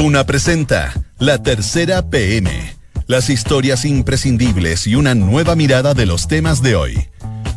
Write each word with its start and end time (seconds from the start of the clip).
Duna 0.00 0.24
presenta 0.24 0.94
La 1.18 1.42
Tercera 1.42 2.08
PM. 2.08 2.48
Las 3.08 3.30
historias 3.30 3.84
imprescindibles 3.84 4.86
y 4.86 4.94
una 4.94 5.16
nueva 5.16 5.56
mirada 5.56 5.92
de 5.92 6.06
los 6.06 6.28
temas 6.28 6.62
de 6.62 6.76
hoy. 6.76 7.08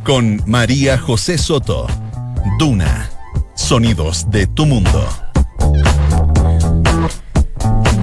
Con 0.03 0.41
María 0.47 0.97
José 0.97 1.37
Soto. 1.37 1.85
Duna. 2.57 3.11
Sonidos 3.53 4.31
de 4.31 4.47
tu 4.47 4.65
mundo. 4.65 5.07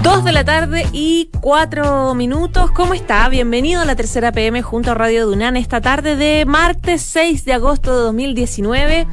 Dos 0.03 0.23
de 0.23 0.31
la 0.31 0.45
tarde 0.45 0.87
y 0.93 1.29
cuatro 1.41 2.15
minutos. 2.15 2.71
¿Cómo 2.71 2.93
está? 2.93 3.27
Bienvenido 3.27 3.81
a 3.81 3.85
la 3.85 3.97
tercera 3.97 4.31
PM 4.31 4.61
junto 4.61 4.91
a 4.91 4.93
Radio 4.93 5.27
Dunan 5.27 5.57
esta 5.57 5.81
tarde 5.81 6.15
de 6.15 6.45
martes 6.45 7.01
6 7.01 7.43
de 7.43 7.51
agosto 7.51 7.93
de 7.93 8.03
2019. 8.03 9.05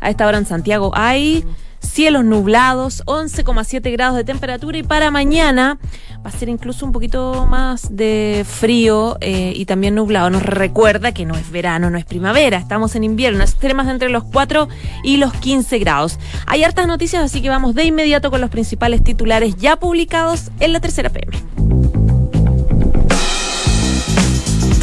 A 0.00 0.10
esta 0.10 0.26
hora 0.26 0.36
en 0.36 0.44
Santiago 0.44 0.92
hay 0.94 1.42
cielos 1.84 2.24
nublados, 2.24 3.04
11,7 3.06 3.92
grados 3.92 4.16
de 4.16 4.24
temperatura 4.24 4.78
y 4.78 4.82
para 4.82 5.10
mañana 5.10 5.78
va 6.24 6.30
a 6.30 6.32
ser 6.32 6.48
incluso 6.48 6.86
un 6.86 6.92
poquito 6.92 7.46
más 7.46 7.94
de 7.94 8.44
frío 8.48 9.16
eh, 9.20 9.52
y 9.54 9.66
también 9.66 9.94
nublado. 9.94 10.30
Nos 10.30 10.42
recuerda 10.42 11.12
que 11.12 11.26
no 11.26 11.34
es 11.34 11.50
verano, 11.50 11.90
no 11.90 11.98
es 11.98 12.04
primavera, 12.04 12.58
estamos 12.58 12.94
en 12.96 13.04
invierno, 13.04 13.42
extremas 13.42 13.88
entre 13.88 14.08
los 14.08 14.24
4 14.24 14.68
y 15.02 15.18
los 15.18 15.32
15 15.34 15.78
grados. 15.78 16.18
Hay 16.46 16.64
hartas 16.64 16.86
noticias, 16.86 17.22
así 17.22 17.42
que 17.42 17.48
vamos 17.48 17.74
de 17.74 17.84
inmediato 17.84 18.30
con 18.30 18.40
los 18.40 18.50
principales 18.50 19.04
titulares 19.04 19.56
ya 19.56 19.76
publicados 19.76 20.50
en 20.60 20.72
la 20.72 20.80
tercera 20.80 21.10
PM. 21.10 21.83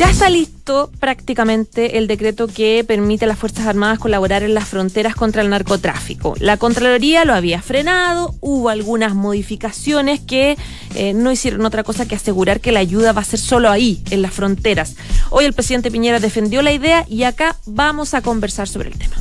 Ya 0.01 0.09
está 0.09 0.31
listo 0.31 0.89
prácticamente 0.99 1.99
el 1.99 2.07
decreto 2.07 2.47
que 2.47 2.83
permite 2.87 3.25
a 3.25 3.27
las 3.27 3.37
Fuerzas 3.37 3.67
Armadas 3.67 3.99
colaborar 3.99 4.41
en 4.41 4.55
las 4.55 4.67
fronteras 4.67 5.13
contra 5.13 5.43
el 5.43 5.51
narcotráfico. 5.51 6.33
La 6.39 6.57
Contraloría 6.57 7.23
lo 7.23 7.35
había 7.35 7.61
frenado, 7.61 8.33
hubo 8.41 8.69
algunas 8.69 9.13
modificaciones 9.13 10.19
que 10.19 10.57
eh, 10.95 11.13
no 11.13 11.31
hicieron 11.31 11.63
otra 11.67 11.83
cosa 11.83 12.07
que 12.07 12.15
asegurar 12.15 12.61
que 12.61 12.71
la 12.71 12.79
ayuda 12.79 13.11
va 13.11 13.21
a 13.21 13.25
ser 13.25 13.39
solo 13.39 13.69
ahí, 13.69 14.01
en 14.09 14.23
las 14.23 14.33
fronteras. 14.33 14.95
Hoy 15.29 15.45
el 15.45 15.53
presidente 15.53 15.91
Piñera 15.91 16.19
defendió 16.19 16.63
la 16.63 16.73
idea 16.73 17.05
y 17.07 17.21
acá 17.21 17.57
vamos 17.67 18.15
a 18.15 18.23
conversar 18.23 18.67
sobre 18.67 18.89
el 18.89 18.97
tema. 18.97 19.17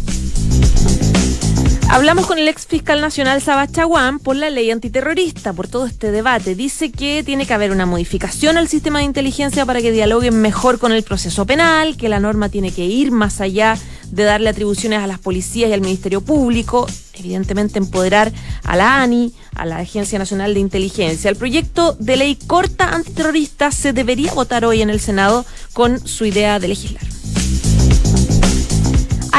Hablamos 1.93 2.29
con 2.29 2.39
el 2.39 2.47
ex 2.47 2.69
fiscal 2.69 3.01
nacional 3.01 3.43
Sabachaguán 3.43 4.21
por 4.21 4.37
la 4.37 4.49
ley 4.49 4.71
antiterrorista, 4.71 5.53
por 5.53 5.67
todo 5.67 5.87
este 5.87 6.13
debate. 6.13 6.55
Dice 6.55 6.93
que 6.93 7.25
tiene 7.25 7.47
que 7.47 7.53
haber 7.53 7.73
una 7.73 7.85
modificación 7.85 8.57
al 8.57 8.69
sistema 8.69 9.01
de 9.01 9.07
inteligencia 9.07 9.67
para 9.67 9.83
que 9.83 9.91
dialoguen 9.91 10.41
mejor 10.41 10.79
con 10.79 10.93
el 10.93 11.03
proceso 11.03 11.47
penal, 11.47 11.97
que 11.97 12.09
la 12.09 12.21
norma 12.21 12.49
tiene 12.49 12.71
que 12.71 12.87
ir 12.87 13.11
más 13.11 13.41
allá 13.41 13.77
de 14.13 14.23
darle 14.23 14.51
atribuciones 14.51 15.01
a 15.01 15.09
las 15.09 15.19
policías 15.19 15.69
y 15.69 15.73
al 15.73 15.81
Ministerio 15.81 16.21
Público, 16.21 16.87
evidentemente 17.15 17.81
empoderar 17.81 18.33
a 18.63 18.77
la 18.77 19.03
ANI, 19.03 19.33
a 19.57 19.67
la 19.67 19.79
Agencia 19.79 20.17
Nacional 20.17 20.55
de 20.55 20.61
Inteligencia. 20.61 21.29
El 21.29 21.37
proyecto 21.37 21.97
de 21.99 22.17
ley 22.17 22.37
corta 22.47 22.91
antiterrorista 22.95 23.73
se 23.73 23.93
debería 23.93 24.33
votar 24.33 24.65
hoy 24.65 24.81
en 24.81 24.91
el 24.91 25.01
Senado 25.01 25.45
con 25.73 26.07
su 26.07 26.25
idea 26.25 26.61
de 26.61 26.69
legislar. 26.69 27.03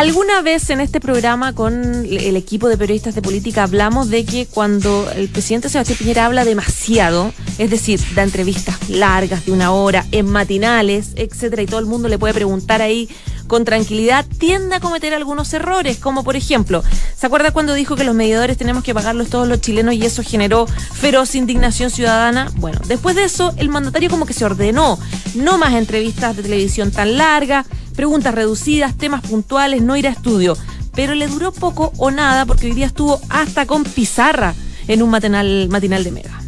Alguna 0.02 0.42
vez 0.42 0.72
en 0.72 0.82
este 0.82 1.00
programa 1.00 1.54
con 1.54 2.06
el 2.06 2.36
equipo 2.36 2.68
de 2.68 2.76
periodistas 2.76 3.14
de 3.14 3.22
política 3.22 3.62
hablamos 3.62 4.10
de 4.10 4.26
que 4.26 4.48
cuando 4.48 5.08
el 5.16 5.30
presidente 5.30 5.70
Sebastián 5.70 6.00
Piñera 6.00 6.26
habla 6.26 6.44
demasiado, 6.44 7.32
es 7.60 7.70
decir, 7.70 8.00
da 8.16 8.24
entrevistas 8.24 8.90
largas 8.90 9.46
de 9.46 9.52
una 9.52 9.72
hora, 9.72 10.08
en 10.12 10.26
matinales, 10.26 11.12
etcétera, 11.18 11.62
y 11.62 11.68
todo 11.68 11.80
el 11.80 11.86
mundo 11.86 12.08
le 12.08 12.18
puede 12.18 12.34
preguntar 12.34 12.82
ahí 12.82 13.10
con 13.52 13.66
tranquilidad, 13.66 14.26
tiende 14.38 14.78
a 14.78 14.80
cometer 14.80 15.14
algunos 15.14 15.54
errores, 15.54 15.98
como 15.98 16.24
por 16.24 16.38
ejemplo, 16.38 16.86
¿se 17.18 17.26
acuerda 17.26 17.52
cuando 17.52 17.74
dijo 17.74 17.98
que 17.98 18.06
los 18.06 18.16
medidores 18.16 18.58
tenemos 18.58 18.82
que 18.82 18.94
pagarlos 18.94 19.28
todos 19.28 19.46
los 19.46 19.60
chilenos 19.60 19.94
y 19.94 20.06
eso 20.06 20.24
generó 20.24 20.68
feroz 20.68 21.36
indignación 21.36 21.90
ciudadana? 21.90 22.50
Bueno, 22.56 22.80
después 22.88 23.14
de 23.14 23.26
eso, 23.26 23.54
el 23.58 23.68
mandatario 23.68 24.10
como 24.10 24.26
que 24.26 24.32
se 24.32 24.46
ordenó, 24.46 24.98
no 25.36 25.58
más 25.58 25.74
entrevistas 25.74 26.38
de 26.38 26.44
televisión 26.44 26.92
tan 26.92 27.18
largas, 27.18 27.66
preguntas 27.94 28.34
reducidas, 28.34 28.98
temas 28.98 29.20
puntuales, 29.20 29.82
no 29.82 29.98
ir 29.98 30.08
a 30.08 30.12
estudio. 30.12 30.58
Pero 30.96 31.14
le 31.14 31.28
duró 31.28 31.52
poco 31.52 31.92
o 31.98 32.10
nada 32.10 32.46
porque 32.46 32.68
hoy 32.68 32.74
día 32.74 32.86
estuvo 32.86 33.20
hasta 33.28 33.66
con 33.66 33.84
pizarra 33.84 34.56
en 34.88 35.02
un 35.02 35.10
matinal, 35.10 35.68
matinal 35.68 36.06
de 36.06 36.12
Mega. 36.12 36.41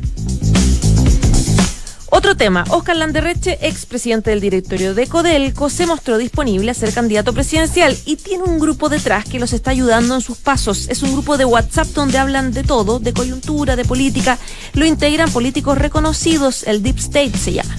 Otro 2.24 2.38
tema, 2.38 2.64
Oscar 2.70 2.96
Landerreche, 2.96 3.58
expresidente 3.68 4.30
del 4.30 4.40
directorio 4.40 4.94
de 4.94 5.08
Codelco, 5.08 5.70
se 5.70 5.86
mostró 5.86 6.18
disponible 6.18 6.72
a 6.72 6.74
ser 6.74 6.94
candidato 6.94 7.34
presidencial 7.34 7.98
y 8.06 8.16
tiene 8.16 8.46
un 8.46 8.60
grupo 8.60 8.88
detrás 8.88 9.26
que 9.26 9.40
los 9.40 9.52
está 9.52 9.72
ayudando 9.72 10.16
en 10.16 10.22
sus 10.22 10.38
pasos. 10.38 10.88
Es 10.88 11.04
un 11.04 11.12
grupo 11.12 11.36
de 11.36 11.44
WhatsApp 11.44 11.88
donde 11.88 12.18
hablan 12.18 12.54
de 12.54 12.64
todo, 12.64 13.00
de 13.00 13.12
coyuntura, 13.12 13.76
de 13.76 13.84
política. 13.84 14.40
Lo 14.72 14.86
integran 14.86 15.32
políticos 15.32 15.78
reconocidos, 15.78 16.64
el 16.64 16.82
Deep 16.82 16.98
State 16.98 17.38
se 17.38 17.52
llama. 17.52 17.76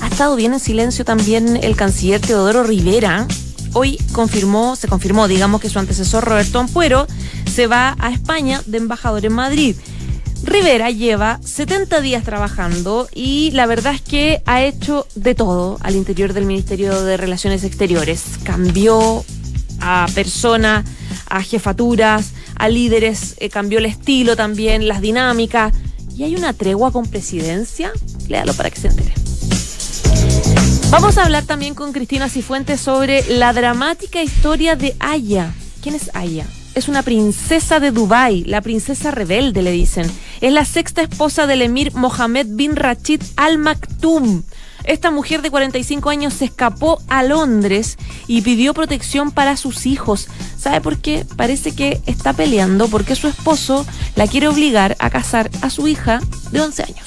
Ha 0.00 0.08
estado 0.08 0.34
bien 0.34 0.54
en 0.54 0.60
silencio 0.60 1.04
también 1.04 1.56
el 1.62 1.76
canciller 1.76 2.20
Teodoro 2.20 2.64
Rivera. 2.64 3.28
Hoy 3.74 3.96
confirmó, 4.10 4.74
se 4.74 4.88
confirmó, 4.88 5.28
digamos, 5.28 5.60
que 5.60 5.70
su 5.70 5.78
antecesor 5.78 6.24
Roberto 6.24 6.58
Ampuero 6.58 7.06
se 7.54 7.68
va 7.68 7.94
a 8.00 8.10
España 8.10 8.60
de 8.66 8.78
embajador 8.78 9.24
en 9.24 9.34
Madrid. 9.34 9.76
Rivera 10.46 10.90
lleva 10.90 11.40
70 11.44 12.00
días 12.00 12.22
trabajando 12.22 13.08
y 13.12 13.50
la 13.50 13.66
verdad 13.66 13.94
es 13.94 14.00
que 14.00 14.42
ha 14.46 14.62
hecho 14.62 15.06
de 15.16 15.34
todo 15.34 15.76
al 15.82 15.96
interior 15.96 16.32
del 16.32 16.46
Ministerio 16.46 17.02
de 17.02 17.16
Relaciones 17.16 17.64
Exteriores. 17.64 18.22
Cambió 18.44 19.24
a 19.80 20.06
personas, 20.14 20.86
a 21.28 21.42
jefaturas, 21.42 22.32
a 22.54 22.68
líderes, 22.68 23.34
eh, 23.38 23.50
cambió 23.50 23.80
el 23.80 23.86
estilo 23.86 24.36
también, 24.36 24.86
las 24.86 25.00
dinámicas. 25.00 25.74
¿Y 26.16 26.22
hay 26.22 26.36
una 26.36 26.52
tregua 26.52 26.92
con 26.92 27.06
presidencia? 27.06 27.92
Léalo 28.28 28.54
para 28.54 28.70
que 28.70 28.80
se 28.80 28.88
entere. 28.88 29.12
Vamos 30.90 31.18
a 31.18 31.24
hablar 31.24 31.44
también 31.44 31.74
con 31.74 31.92
Cristina 31.92 32.28
Cifuentes 32.28 32.80
sobre 32.80 33.24
la 33.28 33.52
dramática 33.52 34.22
historia 34.22 34.76
de 34.76 34.94
Aya. 35.00 35.52
¿Quién 35.82 35.96
es 35.96 36.10
Aya? 36.14 36.46
es 36.76 36.88
una 36.88 37.02
princesa 37.02 37.80
de 37.80 37.90
Dubái, 37.90 38.44
la 38.44 38.60
princesa 38.60 39.10
rebelde, 39.10 39.62
le 39.62 39.72
dicen. 39.72 40.06
Es 40.40 40.52
la 40.52 40.64
sexta 40.64 41.02
esposa 41.02 41.46
del 41.46 41.62
emir 41.62 41.94
Mohammed 41.94 42.46
bin 42.50 42.76
Rachid 42.76 43.22
Al 43.36 43.58
Maktoum. 43.58 44.42
Esta 44.84 45.10
mujer 45.10 45.42
de 45.42 45.50
45 45.50 46.10
años 46.10 46.34
se 46.34 46.44
escapó 46.44 47.00
a 47.08 47.22
Londres 47.22 47.96
y 48.28 48.42
pidió 48.42 48.72
protección 48.72 49.32
para 49.32 49.56
sus 49.56 49.86
hijos. 49.86 50.28
¿Sabe 50.58 50.80
por 50.80 50.98
qué? 50.98 51.26
Parece 51.36 51.74
que 51.74 52.00
está 52.06 52.34
peleando 52.34 52.86
porque 52.88 53.16
su 53.16 53.26
esposo 53.26 53.84
la 54.14 54.26
quiere 54.28 54.48
obligar 54.48 54.96
a 55.00 55.10
casar 55.10 55.50
a 55.62 55.70
su 55.70 55.88
hija 55.88 56.20
de 56.52 56.60
11 56.60 56.82
años. 56.84 57.06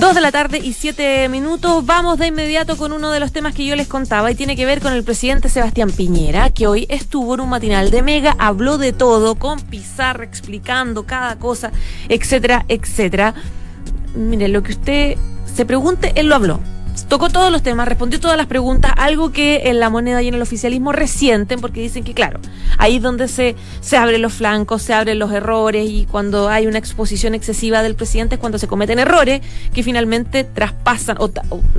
Dos 0.00 0.14
de 0.14 0.22
la 0.22 0.32
tarde 0.32 0.58
y 0.58 0.72
siete 0.72 1.28
minutos. 1.28 1.84
Vamos 1.84 2.18
de 2.18 2.28
inmediato 2.28 2.78
con 2.78 2.92
uno 2.92 3.10
de 3.10 3.20
los 3.20 3.32
temas 3.32 3.54
que 3.54 3.66
yo 3.66 3.76
les 3.76 3.86
contaba 3.86 4.30
y 4.30 4.34
tiene 4.34 4.56
que 4.56 4.64
ver 4.64 4.80
con 4.80 4.94
el 4.94 5.04
presidente 5.04 5.50
Sebastián 5.50 5.90
Piñera, 5.90 6.48
que 6.48 6.66
hoy 6.66 6.86
estuvo 6.88 7.34
en 7.34 7.40
un 7.40 7.50
matinal 7.50 7.90
de 7.90 8.00
Mega, 8.00 8.34
habló 8.38 8.78
de 8.78 8.94
todo, 8.94 9.34
con 9.34 9.60
pizarra 9.60 10.24
explicando 10.24 11.04
cada 11.04 11.36
cosa, 11.36 11.70
etcétera, 12.08 12.64
etcétera. 12.68 13.34
Mire, 14.14 14.48
lo 14.48 14.62
que 14.62 14.72
usted 14.72 15.18
se 15.54 15.66
pregunte, 15.66 16.12
él 16.16 16.28
lo 16.28 16.34
habló 16.34 16.60
tocó 17.08 17.28
todos 17.28 17.50
los 17.50 17.62
temas, 17.62 17.88
respondió 17.88 18.20
todas 18.20 18.36
las 18.36 18.46
preguntas, 18.46 18.92
algo 18.96 19.32
que 19.32 19.62
en 19.64 19.80
la 19.80 19.90
moneda 19.90 20.22
y 20.22 20.28
en 20.28 20.34
el 20.34 20.42
oficialismo 20.42 20.92
resienten, 20.92 21.60
porque 21.60 21.80
dicen 21.80 22.04
que, 22.04 22.14
claro, 22.14 22.40
ahí 22.78 22.96
es 22.96 23.02
donde 23.02 23.28
se, 23.28 23.56
se 23.80 23.96
abren 23.96 24.22
los 24.22 24.32
flancos, 24.34 24.82
se 24.82 24.94
abren 24.94 25.18
los 25.18 25.32
errores, 25.32 25.88
y 25.88 26.06
cuando 26.06 26.48
hay 26.48 26.66
una 26.66 26.78
exposición 26.78 27.34
excesiva 27.34 27.82
del 27.82 27.94
presidente 27.94 28.36
es 28.36 28.40
cuando 28.40 28.58
se 28.58 28.68
cometen 28.68 28.98
errores 28.98 29.40
que 29.72 29.82
finalmente 29.82 30.44
traspasan 30.44 31.16
o, 31.18 31.30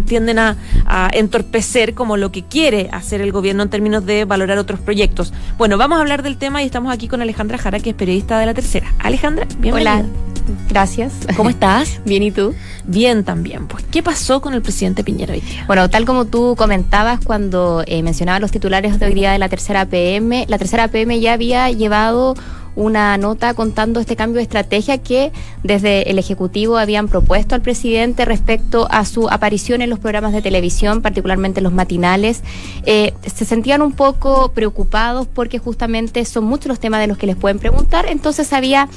tienden 0.05 0.39
a, 0.39 0.57
a, 0.85 1.09
entorpecer 1.13 1.93
como 1.93 2.17
lo 2.17 2.31
que 2.31 2.43
quiere 2.43 2.89
hacer 2.91 3.21
el 3.21 3.31
gobierno 3.31 3.63
en 3.63 3.69
términos 3.69 4.05
de 4.05 4.25
valorar 4.25 4.57
otros 4.57 4.79
proyectos. 4.79 5.33
Bueno, 5.57 5.77
vamos 5.77 5.97
a 5.97 6.01
hablar 6.01 6.23
del 6.23 6.37
tema 6.37 6.63
y 6.63 6.65
estamos 6.65 6.93
aquí 6.93 7.07
con 7.07 7.21
Alejandra 7.21 7.57
Jara, 7.57 7.79
que 7.79 7.91
es 7.91 7.95
periodista 7.95 8.39
de 8.39 8.45
La 8.45 8.53
Tercera. 8.53 8.93
Alejandra, 8.99 9.47
bienvenida. 9.59 9.99
Hola. 9.99 10.31
Gracias. 10.69 11.13
¿Cómo 11.35 11.49
estás? 11.49 11.99
Bien, 12.05 12.23
¿y 12.23 12.31
tú? 12.31 12.53
Bien 12.85 13.23
también. 13.23 13.67
Pues, 13.67 13.83
¿qué 13.91 14.01
pasó 14.03 14.41
con 14.41 14.53
el 14.53 14.61
presidente 14.61 15.03
Piñera 15.03 15.33
hoy 15.33 15.41
día? 15.41 15.63
Bueno, 15.67 15.89
tal 15.89 16.05
como 16.05 16.25
tú 16.25 16.55
comentabas 16.57 17.19
cuando 17.23 17.83
eh, 17.85 18.03
mencionabas 18.03 18.41
los 18.41 18.51
titulares 18.51 18.99
de 18.99 19.05
hoy 19.05 19.13
día 19.13 19.31
de 19.31 19.39
la 19.39 19.49
tercera 19.49 19.85
PM, 19.85 20.45
la 20.47 20.57
tercera 20.57 20.87
PM 20.87 21.19
ya 21.19 21.33
había 21.33 21.69
llevado 21.71 22.35
una 22.75 23.17
nota 23.17 23.53
contando 23.53 23.99
este 23.99 24.15
cambio 24.15 24.37
de 24.37 24.43
estrategia 24.43 24.97
que 24.97 25.31
desde 25.63 26.09
el 26.09 26.19
Ejecutivo 26.19 26.77
habían 26.77 27.07
propuesto 27.07 27.55
al 27.55 27.61
presidente 27.61 28.25
respecto 28.25 28.87
a 28.89 29.05
su 29.05 29.29
aparición 29.29 29.81
en 29.81 29.89
los 29.89 29.99
programas 29.99 30.33
de 30.33 30.41
televisión, 30.41 31.01
particularmente 31.01 31.61
los 31.61 31.73
matinales. 31.73 32.41
Eh, 32.85 33.13
se 33.25 33.45
sentían 33.45 33.81
un 33.81 33.91
poco 33.91 34.51
preocupados 34.53 35.27
porque 35.27 35.59
justamente 35.59 36.25
son 36.25 36.45
muchos 36.45 36.67
los 36.67 36.79
temas 36.79 37.01
de 37.01 37.07
los 37.07 37.17
que 37.17 37.27
les 37.27 37.35
pueden 37.35 37.59
preguntar, 37.59 38.05
entonces 38.07 38.53
había 38.53 38.87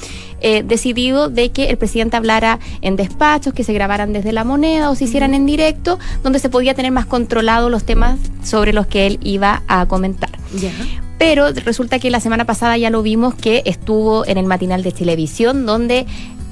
eh, 0.40 0.62
decidido 0.62 1.28
de 1.28 1.50
que 1.50 1.70
el 1.70 1.78
presidente 1.78 2.16
hablara 2.16 2.58
en 2.82 2.96
despachos, 2.96 3.54
que 3.54 3.64
se 3.64 3.72
grabaran 3.72 4.12
desde 4.12 4.32
la 4.32 4.44
moneda 4.44 4.90
o 4.90 4.94
se 4.94 5.04
hicieran 5.04 5.34
en 5.34 5.46
directo, 5.46 5.98
donde 6.22 6.38
se 6.38 6.48
podía 6.48 6.74
tener 6.74 6.92
más 6.92 7.06
controlados 7.06 7.70
los 7.70 7.84
temas 7.84 8.18
sobre 8.42 8.72
los 8.72 8.86
que 8.86 9.06
él 9.06 9.18
iba 9.22 9.62
a 9.68 9.86
comentar. 9.86 10.30
Pero 11.18 11.52
resulta 11.52 11.98
que 11.98 12.10
la 12.10 12.20
semana 12.20 12.44
pasada 12.44 12.76
ya 12.76 12.90
lo 12.90 13.02
vimos 13.02 13.34
que 13.34 13.62
estuvo 13.64 14.26
en 14.26 14.38
el 14.38 14.46
matinal 14.46 14.82
de 14.82 14.92
televisión 14.92 15.66
donde 15.66 16.06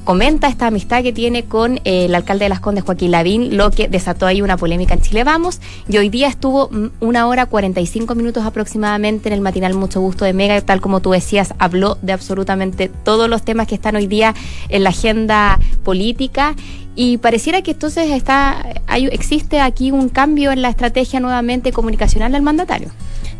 comenta 0.04 0.48
esta 0.48 0.66
amistad 0.66 1.02
que 1.02 1.12
tiene 1.12 1.44
con 1.44 1.76
eh, 1.84 2.06
el 2.06 2.14
alcalde 2.14 2.46
de 2.46 2.48
Las 2.48 2.60
Condes, 2.60 2.84
Joaquín 2.84 3.10
Lavín, 3.10 3.56
lo 3.56 3.70
que 3.70 3.88
desató 3.88 4.26
ahí 4.26 4.42
una 4.42 4.56
polémica 4.56 4.94
en 4.94 5.00
Chile 5.00 5.24
Vamos. 5.24 5.60
Y 5.88 5.96
hoy 5.96 6.08
día 6.08 6.28
estuvo 6.28 6.68
mm, 6.70 6.86
una 7.00 7.26
hora 7.28 7.46
45 7.46 8.14
minutos 8.14 8.44
aproximadamente 8.44 9.28
en 9.28 9.34
el 9.34 9.40
matinal 9.40 9.74
Mucho 9.74 10.00
Gusto 10.00 10.24
de 10.24 10.32
Mega, 10.32 10.60
tal 10.60 10.80
como 10.80 11.00
tú 11.00 11.10
decías, 11.12 11.54
habló 11.58 11.98
de 12.02 12.12
absolutamente 12.12 12.88
todos 12.88 13.28
los 13.28 13.42
temas 13.42 13.68
que 13.68 13.74
están 13.74 13.96
hoy 13.96 14.06
día 14.06 14.34
en 14.68 14.82
la 14.82 14.90
agenda 14.90 15.58
política. 15.84 16.56
Y 16.94 17.18
pareciera 17.18 17.62
que 17.62 17.70
entonces 17.70 18.10
está, 18.10 18.66
hay, 18.86 19.06
existe 19.06 19.60
aquí 19.60 19.92
un 19.92 20.08
cambio 20.08 20.52
en 20.52 20.62
la 20.62 20.68
estrategia 20.68 21.20
nuevamente 21.20 21.72
comunicacional 21.72 22.32
del 22.32 22.42
mandatario. 22.42 22.90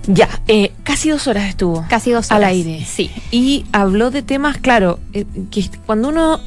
Ya, 0.06 0.28
eh, 0.48 0.72
casi 0.84 1.10
dos 1.10 1.26
horas 1.28 1.48
estuvo. 1.48 1.84
Casi 1.88 2.10
dos 2.10 2.26
horas. 2.26 2.36
Al 2.38 2.44
aire. 2.44 2.84
Sí. 2.84 3.10
Y 3.30 3.64
habló 3.72 4.10
de 4.10 4.22
temas, 4.22 4.56
claro, 4.58 4.98
eh, 5.12 5.24
que 5.50 5.64
cuando 5.86 6.08
uno 6.08 6.40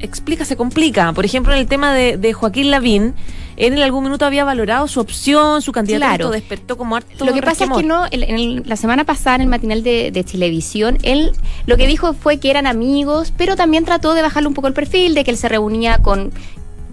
explica 0.00 0.44
se 0.44 0.56
complica. 0.56 1.12
Por 1.12 1.24
ejemplo, 1.24 1.52
en 1.52 1.58
el 1.60 1.66
tema 1.66 1.92
de, 1.92 2.16
de 2.16 2.32
Joaquín 2.32 2.70
Lavín, 2.70 3.14
él 3.56 3.72
en 3.72 3.82
algún 3.82 4.04
minuto 4.04 4.24
había 4.24 4.44
valorado 4.44 4.86
su 4.86 5.00
opción, 5.00 5.60
su 5.62 5.72
candidato 5.72 6.04
Claro. 6.06 6.30
despertó 6.30 6.76
como 6.78 6.94
harto 6.94 7.24
Lo 7.24 7.32
que 7.34 7.42
pasa 7.42 7.64
es 7.64 7.70
que 7.70 7.82
no, 7.82 8.04
en 8.08 8.22
el- 8.22 8.62
la 8.66 8.76
semana 8.76 9.02
pasada 9.04 9.34
en 9.36 9.42
el 9.42 9.48
matinal 9.48 9.82
de, 9.82 10.12
de 10.12 10.22
televisión, 10.22 10.98
él 11.02 11.32
lo 11.66 11.76
que 11.76 11.88
dijo 11.88 12.12
fue 12.14 12.38
que 12.38 12.50
eran 12.50 12.68
amigos, 12.68 13.32
pero 13.36 13.56
también 13.56 13.84
trató 13.84 14.14
de 14.14 14.22
bajarle 14.22 14.46
un 14.48 14.54
poco 14.54 14.68
el 14.68 14.74
perfil, 14.74 15.14
de 15.14 15.24
que 15.24 15.32
él 15.32 15.36
se 15.36 15.48
reunía 15.48 15.98
con 15.98 16.30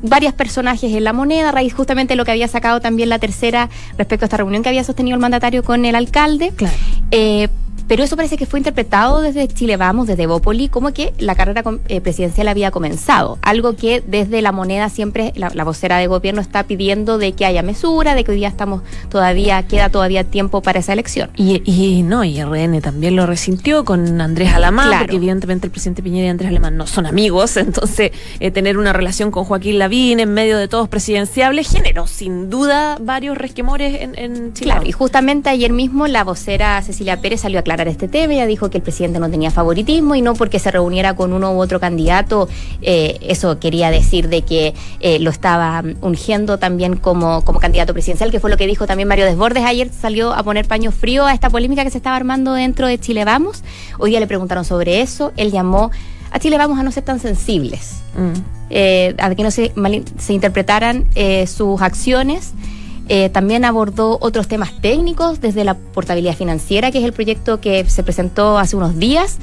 varios 0.02 0.34
personajes 0.34 0.94
en 0.94 1.04
la 1.04 1.14
moneda, 1.14 1.50
a 1.50 1.52
raíz 1.52 1.74
justamente 1.74 2.14
de 2.14 2.18
lo 2.18 2.26
que 2.26 2.32
había 2.32 2.48
sacado 2.48 2.80
también 2.80 3.10
la 3.10 3.20
tercera 3.20 3.70
respecto 3.98 4.26
a 4.26 4.28
esta 4.28 4.38
reunión 4.38 4.64
que 4.64 4.70
había 4.70 4.84
sostenido 4.84 5.16
el 5.16 5.22
mandatario 5.22 5.64
con 5.64 5.86
el 5.86 5.96
alcalde. 5.96 6.52
Claro. 6.56 6.76
Eh, 7.12 7.50
pero 7.88 8.04
eso 8.04 8.16
parece 8.16 8.38
que 8.38 8.46
fue 8.46 8.60
interpretado 8.60 9.22
desde 9.22 9.48
Chile 9.48 9.78
Vamos, 9.78 10.08
desde 10.08 10.28
Bópoli, 10.28 10.70
como 10.70 10.92
que 10.94 11.14
la 11.20 11.36
carrera 11.36 11.64
eh, 11.88 12.02
presidencial 12.02 12.48
había 12.48 12.72
comenzado. 12.72 13.38
Algo 13.42 13.76
que 13.76 14.02
desde 14.06 14.42
la 14.42 14.52
moneda 14.52 14.90
siempre 14.90 15.34
la, 15.36 15.50
la 15.54 15.64
vocera 15.64 15.98
de 15.98 16.08
gobierno 16.08 16.42
está 16.42 16.64
pidiendo 16.64 17.18
de 17.18 17.34
que 17.34 17.46
haya 17.46 17.62
mesura, 17.62 18.16
de 18.16 18.24
que 18.24 18.32
hoy 18.32 18.38
día 18.38 18.48
estamos 18.48 18.82
todavía, 19.10 19.62
queda 19.64 19.90
todavía 19.90 20.24
tiempo 20.24 20.62
para 20.62 20.80
esa 20.80 20.94
elección. 20.94 21.30
Y, 21.36 21.62
y 21.70 22.04
no, 22.04 22.24
y 22.24 22.42
RN 22.44 22.82
también 22.82 23.16
lo 23.16 23.26
resintió 23.26 23.86
con 23.86 24.20
Andrés 24.22 24.54
Alamán, 24.54 24.88
Claro. 24.88 25.04
porque 25.06 25.18
evidentemente 25.18 25.68
el 25.68 25.72
presidente 25.72 26.02
Piñera 26.02 26.28
y 26.28 26.30
Andrés 26.30 26.50
Alamán 26.50 26.78
no 26.78 26.88
son 26.88 27.06
amigos, 27.06 27.58
entonces 27.58 28.12
eh, 28.40 28.52
tener 28.52 28.78
una 28.78 28.94
relación 28.94 29.32
con 29.32 29.44
Joaquín 29.46 29.80
Lavín 29.80 30.20
en 30.20 30.34
medio 30.34 30.58
de 30.58 30.68
todos 30.68 30.90
presidenciables 30.90 31.70
generó 31.70 32.08
sin 32.08 32.50
duda 32.50 32.98
varios 33.00 33.38
resquemores 33.38 34.02
en, 34.02 34.18
en 34.18 34.54
Chile. 34.54 34.72
Claro, 34.72 34.88
y 34.88 34.92
justamente 34.92 35.50
ayer 35.50 35.72
mismo 35.72 36.08
la 36.08 36.24
vocera 36.24 36.82
Cecilia 36.82 37.22
Pérez 37.22 37.42
salió 37.42 37.60
a 37.60 37.62
aclarar 37.62 37.75
este 37.88 38.08
tema. 38.08 38.34
Ella 38.34 38.46
dijo 38.46 38.70
que 38.70 38.78
el 38.78 38.84
presidente 38.84 39.20
no 39.20 39.30
tenía 39.30 39.52
favoritismo 39.52 40.16
y 40.16 40.22
no 40.22 40.34
porque 40.34 40.60
se 40.60 40.72
reuniera 40.72 41.16
con 41.16 41.34
uno 41.34 41.54
u 41.54 41.60
otro 41.60 41.80
candidato, 41.80 42.48
eh, 42.82 43.18
eso 43.22 43.60
quería 43.60 43.92
decir 43.92 44.30
de 44.30 44.42
que 44.44 44.74
eh, 45.00 45.20
lo 45.20 45.30
estaba 45.30 45.82
mm, 45.82 45.96
ungiendo 46.02 46.58
también 46.58 46.96
como, 46.98 47.44
como 47.44 47.60
candidato 47.60 47.94
presidencial, 47.94 48.32
que 48.32 48.40
fue 48.40 48.50
lo 48.50 48.58
que 48.58 48.68
dijo 48.68 48.88
también 48.88 49.08
Mario 49.08 49.26
Desbordes. 49.26 49.64
Ayer 49.66 49.90
salió 49.92 50.34
a 50.34 50.44
poner 50.44 50.68
paño 50.68 50.92
frío 50.92 51.26
a 51.26 51.34
esta 51.34 51.50
polémica 51.50 51.84
que 51.84 51.90
se 51.92 51.98
estaba 51.98 52.16
armando 52.16 52.54
dentro 52.54 52.88
de 52.88 52.98
Chile 53.00 53.26
Vamos. 53.26 53.64
Hoy 54.00 54.10
día 54.12 54.20
le 54.20 54.28
preguntaron 54.28 54.66
sobre 54.66 55.02
eso. 55.02 55.32
Él 55.38 55.52
llamó 55.52 55.92
a 56.32 56.40
Chile 56.40 56.58
Vamos 56.58 56.80
a 56.80 56.84
no 56.84 56.92
ser 56.92 57.04
tan 57.04 57.20
sensibles 57.20 58.02
Mm. 58.18 58.32
eh, 58.70 59.14
a 59.20 59.36
que 59.36 59.44
no 59.44 59.52
se, 59.52 59.72
mal- 59.76 60.04
se 60.18 60.32
interpretaran 60.34 61.06
sus 61.48 61.82
acciones. 61.82 62.54
Eh, 63.08 63.30
también 63.30 63.66
abordó 63.66 64.18
otros 64.22 64.48
temas 64.48 64.72
técnicos, 64.82 65.42
desde 65.42 65.64
la 65.64 65.76
portabilidad 65.76 66.36
financiera, 66.36 66.92
que 66.92 67.00
es 67.00 67.04
el 67.04 67.14
proyecto 67.14 67.62
que 67.62 67.86
se 67.90 68.04
presentó 68.04 68.58
hace 68.58 68.76
unos 68.76 68.98
días. 68.98 69.40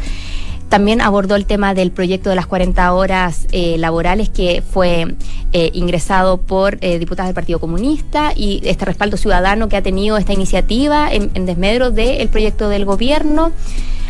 También 0.73 1.03
abordó 1.03 1.37
el 1.37 1.45
tema 1.45 1.75
del 1.75 1.91
proyecto 1.91 2.31
de 2.31 2.35
las 2.37 2.47
40 2.47 2.95
horas 2.95 3.47
eh, 3.53 3.77
laborales 3.77 4.31
que 4.31 4.63
fue 4.63 5.17
eh, 5.53 5.71
ingresado 5.75 6.39
por 6.39 6.79
eh, 6.81 6.99
diputados 6.99 7.29
del 7.29 7.35
Partido 7.35 7.61
Comunista 7.61 8.33
y 8.35 8.63
este 8.65 8.87
respaldo 8.87 9.19
ciudadano 9.19 9.69
que 9.69 9.77
ha 9.77 9.83
tenido 9.83 10.17
esta 10.17 10.33
iniciativa 10.33 11.13
en, 11.13 11.45
desmedro 11.45 11.91
del 11.91 12.27
proyecto 12.31 12.71
del 12.71 12.87
gobierno. 12.87 13.53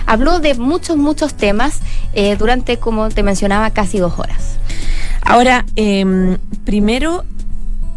Habló 0.07 0.39
de 0.39 0.55
muchos, 0.55 0.97
muchos 0.97 1.35
temas 1.35 1.81
durante, 2.39 2.77
como 2.77 3.09
te 3.09 3.25
mencionaba, 3.25 3.71
casi 3.71 3.99
dos 3.99 4.17
horas. 4.21 4.57
Ahora, 5.23 5.67
em, 5.75 6.39
primero, 6.65 7.25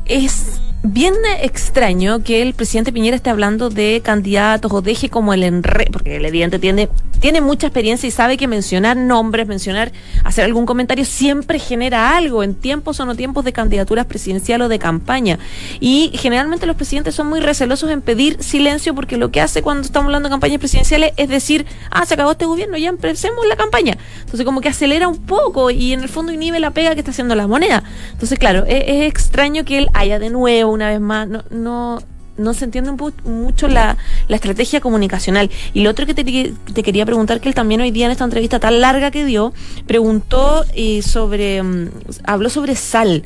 es 0.06 0.60
bien 0.86 1.14
extraño 1.42 2.24
que 2.24 2.42
el 2.42 2.54
presidente 2.54 2.92
Piñera 2.92 3.16
esté 3.16 3.30
hablando 3.30 3.70
de 3.70 4.02
candidatos 4.04 4.72
o 4.72 4.82
deje 4.82 5.10
como 5.10 5.34
el 5.34 5.44
enredo, 5.44 5.92
porque 5.92 6.18
el 6.18 6.26
evidente 6.26 6.60
tiene, 6.60 6.90
tiene 7.20 7.42
mucha 7.42 7.68
experiencia 7.68 8.08
y 8.08 8.12
sabe 8.12 8.38
que 8.38 8.48
mencionar 8.48 8.96
nombres, 8.96 9.48
mencionar, 9.48 9.92
hacer 10.24 10.46
algún 10.46 10.66
comentario 10.66 11.04
siempre 11.04 11.60
genera 11.60 12.16
algo 12.16 12.44
en 12.44 12.54
tiempos 12.54 13.00
o 13.00 13.06
no 13.06 13.16
tiempos 13.16 13.44
de 13.46 13.54
candidaturas 13.54 14.06
presidencial 14.06 14.62
o 14.62 14.70
de 14.70 14.78
campaña. 14.78 15.40
Y 15.80 16.12
generalmente 16.16 16.66
los 16.68 16.76
presidentes 16.76 17.16
son 17.16 17.28
muy 17.28 17.40
recelosos 17.40 17.90
en 17.90 18.02
pedir 18.02 18.42
silencio 18.44 18.94
porque 18.94 19.18
lo 19.18 19.32
que 19.32 19.42
hace 19.42 19.62
cuando 19.62 19.86
estamos 19.86 20.08
hablando 20.08 20.30
de 20.30 20.34
campañas 20.34 20.60
presidenciales 20.60 21.14
es 21.18 21.30
decir, 21.30 21.66
ah, 21.90 22.06
se 22.06 22.14
acabó 22.14 22.32
este 22.32 22.46
gobierno, 22.46 22.78
ya 22.78 22.90
empecemos 22.90 23.46
la 23.48 23.56
campaña. 23.56 23.98
Entonces 24.20 24.46
como 24.46 24.62
que 24.62 24.70
acelera 24.70 25.08
un 25.08 25.18
poco 25.18 25.72
y 25.72 25.94
en 25.94 26.02
el 26.02 26.10
fondo 26.10 26.32
inhibe 26.32 26.60
la 26.60 26.72
pega 26.72 26.94
que 26.94 27.00
está 27.00 27.12
haciendo 27.12 27.34
la 27.34 27.48
moneda. 27.48 27.84
Entonces, 28.12 28.38
claro, 28.38 28.66
es, 28.68 28.84
es 28.88 29.10
extraño 29.10 29.66
que 29.66 29.80
él 29.80 29.88
haya 29.94 30.20
de 30.20 30.30
nuevo, 30.30 30.75
una 30.76 30.90
vez 30.90 31.02
más, 31.02 31.28
no, 31.28 31.44
no, 31.50 32.00
no 32.38 32.54
se 32.54 32.66
entiende 32.66 32.92
mucho 33.24 33.68
la, 33.68 33.98
la 34.28 34.36
estrategia 34.36 34.82
comunicacional. 34.82 35.50
Y 35.74 35.82
lo 35.82 35.90
otro 35.90 36.06
que 36.06 36.14
te, 36.14 36.24
te 36.24 36.84
quería 36.84 37.06
preguntar, 37.06 37.40
que 37.40 37.50
él 37.50 37.56
también 37.56 37.82
hoy 37.82 37.92
día 37.92 38.06
en 38.06 38.12
esta 38.12 38.24
entrevista 38.24 38.60
tan 38.60 38.82
larga 38.82 39.12
que 39.12 39.26
dio, 39.26 39.54
preguntó 39.88 40.66
eh, 40.74 41.02
sobre, 41.02 41.62
mm, 41.64 41.90
habló 42.24 42.50
sobre 42.50 42.76
sal. 42.76 43.24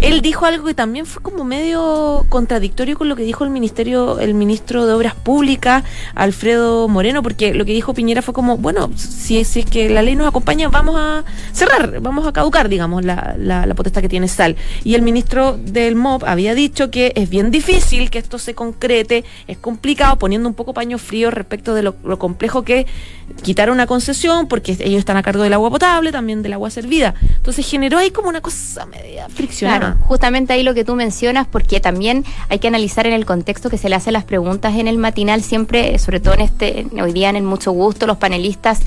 Él 0.00 0.20
dijo 0.20 0.46
algo 0.46 0.66
que 0.66 0.74
también 0.74 1.06
fue 1.06 1.22
como 1.22 1.44
medio 1.44 2.26
contradictorio 2.28 2.96
con 2.96 3.08
lo 3.08 3.16
que 3.16 3.22
dijo 3.22 3.44
el 3.44 3.50
ministerio, 3.50 4.18
el 4.18 4.34
ministro 4.34 4.86
de 4.86 4.92
Obras 4.92 5.14
Públicas, 5.14 5.84
Alfredo 6.14 6.88
Moreno, 6.88 7.22
porque 7.22 7.54
lo 7.54 7.64
que 7.64 7.72
dijo 7.72 7.94
Piñera 7.94 8.22
fue 8.22 8.34
como, 8.34 8.56
bueno, 8.58 8.90
si, 8.96 9.44
si 9.44 9.60
es 9.60 9.66
que 9.66 9.88
la 9.88 10.02
ley 10.02 10.16
nos 10.16 10.28
acompaña, 10.28 10.68
vamos 10.68 10.96
a 10.98 11.24
cerrar, 11.52 12.00
vamos 12.00 12.26
a 12.26 12.32
caducar, 12.32 12.68
digamos, 12.68 13.04
la, 13.04 13.34
la, 13.38 13.66
la 13.66 13.74
potestad 13.74 14.02
que 14.02 14.08
tiene 14.08 14.28
sal. 14.28 14.56
Y 14.84 14.94
el 14.94 15.02
ministro 15.02 15.58
del 15.58 15.96
MOP 15.96 16.24
había 16.24 16.54
dicho 16.54 16.90
que 16.90 17.12
es 17.16 17.28
bien 17.28 17.50
difícil 17.50 18.10
que 18.10 18.18
esto 18.18 18.38
se 18.38 18.49
concrete, 18.54 19.24
es 19.46 19.58
complicado, 19.58 20.16
poniendo 20.16 20.48
un 20.48 20.54
poco 20.54 20.74
paño 20.74 20.98
frío 20.98 21.30
respecto 21.30 21.74
de 21.74 21.82
lo, 21.82 22.18
complejo 22.18 22.62
que 22.62 22.86
quitar 23.42 23.70
una 23.70 23.86
concesión, 23.86 24.48
porque 24.48 24.72
ellos 24.80 24.98
están 24.98 25.16
a 25.16 25.22
cargo 25.22 25.42
del 25.42 25.52
agua 25.52 25.70
potable, 25.70 26.12
también 26.12 26.42
del 26.42 26.52
agua 26.52 26.70
servida. 26.70 27.14
Entonces 27.36 27.68
generó 27.68 27.98
ahí 27.98 28.10
como 28.10 28.28
una 28.28 28.40
cosa 28.40 28.86
media 28.86 29.28
friccionada. 29.28 29.96
Justamente 30.00 30.52
ahí 30.52 30.62
lo 30.62 30.74
que 30.74 30.84
tú 30.84 30.94
mencionas, 30.94 31.46
porque 31.46 31.80
también 31.80 32.24
hay 32.48 32.58
que 32.58 32.68
analizar 32.68 33.06
en 33.06 33.12
el 33.12 33.24
contexto 33.24 33.70
que 33.70 33.78
se 33.78 33.88
le 33.88 33.96
hacen 33.96 34.12
las 34.12 34.24
preguntas 34.24 34.76
en 34.76 34.88
el 34.88 34.98
matinal, 34.98 35.42
siempre, 35.42 35.98
sobre 35.98 36.20
todo 36.20 36.34
en 36.34 36.40
este, 36.40 36.86
hoy 37.00 37.12
día 37.12 37.30
en 37.30 37.36
el 37.36 37.42
mucho 37.42 37.72
gusto, 37.72 38.06
los 38.06 38.18
panelistas 38.18 38.82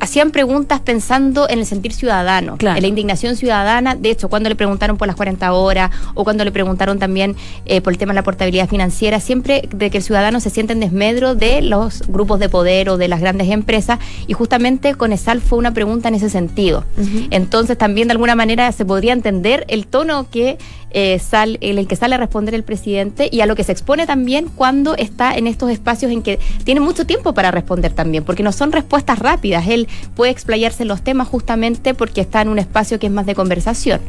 hacían 0.00 0.30
preguntas 0.30 0.80
pensando 0.80 1.48
en 1.48 1.58
el 1.60 1.66
sentir 1.66 1.92
ciudadano, 1.92 2.56
Claro. 2.56 2.76
en 2.76 2.82
la 2.82 2.88
indignación 2.88 3.36
ciudadana. 3.36 3.94
De 3.94 4.10
hecho, 4.10 4.28
cuando 4.28 4.48
le 4.48 4.56
preguntaron 4.56 4.96
por 4.96 5.06
las 5.06 5.16
40 5.16 5.52
horas 5.52 5.90
o 6.14 6.24
cuando 6.24 6.44
le 6.44 6.52
preguntaron 6.52 6.98
también 6.98 7.36
eh, 7.64 7.80
por 7.80 7.92
el 7.92 7.98
tema 7.98 8.12
de 8.12 8.16
la 8.16 8.22
portabilidad 8.22 8.68
financiera, 8.68 9.20
siempre 9.20 9.68
de 9.74 9.90
que 9.90 9.98
el 9.98 10.02
ciudadano 10.02 10.40
se 10.40 10.50
siente 10.50 10.72
en 10.72 10.80
desmedro 10.80 11.34
de 11.34 11.62
los 11.62 12.02
grupos 12.08 12.40
de 12.40 12.48
poder 12.48 12.88
o 12.88 12.96
de 12.96 13.08
las 13.08 13.20
grandes 13.20 13.50
empresas. 13.50 13.98
Y 14.26 14.32
justamente 14.34 14.94
con 14.94 15.12
ESAL 15.12 15.40
fue 15.40 15.58
una 15.58 15.72
pregunta 15.74 16.08
en 16.08 16.14
ese 16.14 16.30
sentido. 16.30 16.84
Entonces 17.30 17.76
también 17.78 18.08
de 18.08 18.12
alguna 18.12 18.34
manera 18.34 18.70
se 18.72 18.84
podría 18.84 19.12
entender 19.12 19.64
el 19.68 19.86
tono 19.86 20.28
que 20.30 20.58
eh, 20.98 21.18
sal- 21.18 21.58
en 21.60 21.76
el 21.76 21.86
que 21.86 21.94
sale 21.94 22.14
a 22.14 22.18
responder 22.18 22.54
el 22.54 22.62
presidente 22.64 23.28
y 23.30 23.42
a 23.42 23.46
lo 23.46 23.54
que 23.54 23.64
se 23.64 23.72
expone 23.72 24.06
también 24.06 24.46
cuando 24.48 24.96
está 24.96 25.36
en 25.36 25.46
estos 25.46 25.70
espacios 25.70 26.10
en 26.10 26.22
que 26.22 26.38
tiene 26.64 26.80
mucho 26.80 27.04
tiempo 27.04 27.34
para 27.34 27.50
responder 27.50 27.92
también, 27.92 28.24
porque 28.24 28.42
no 28.42 28.50
son 28.50 28.72
respuestas 28.72 29.18
rápidas. 29.18 29.68
Él 29.68 29.88
puede 30.14 30.30
explayarse 30.32 30.84
en 30.84 30.88
los 30.88 31.02
temas 31.02 31.28
justamente 31.28 31.92
porque 31.92 32.22
está 32.22 32.40
en 32.40 32.48
un 32.48 32.58
espacio 32.58 32.98
que 32.98 33.08
es 33.08 33.12
más 33.12 33.26
de 33.26 33.34
conversación. 33.34 34.00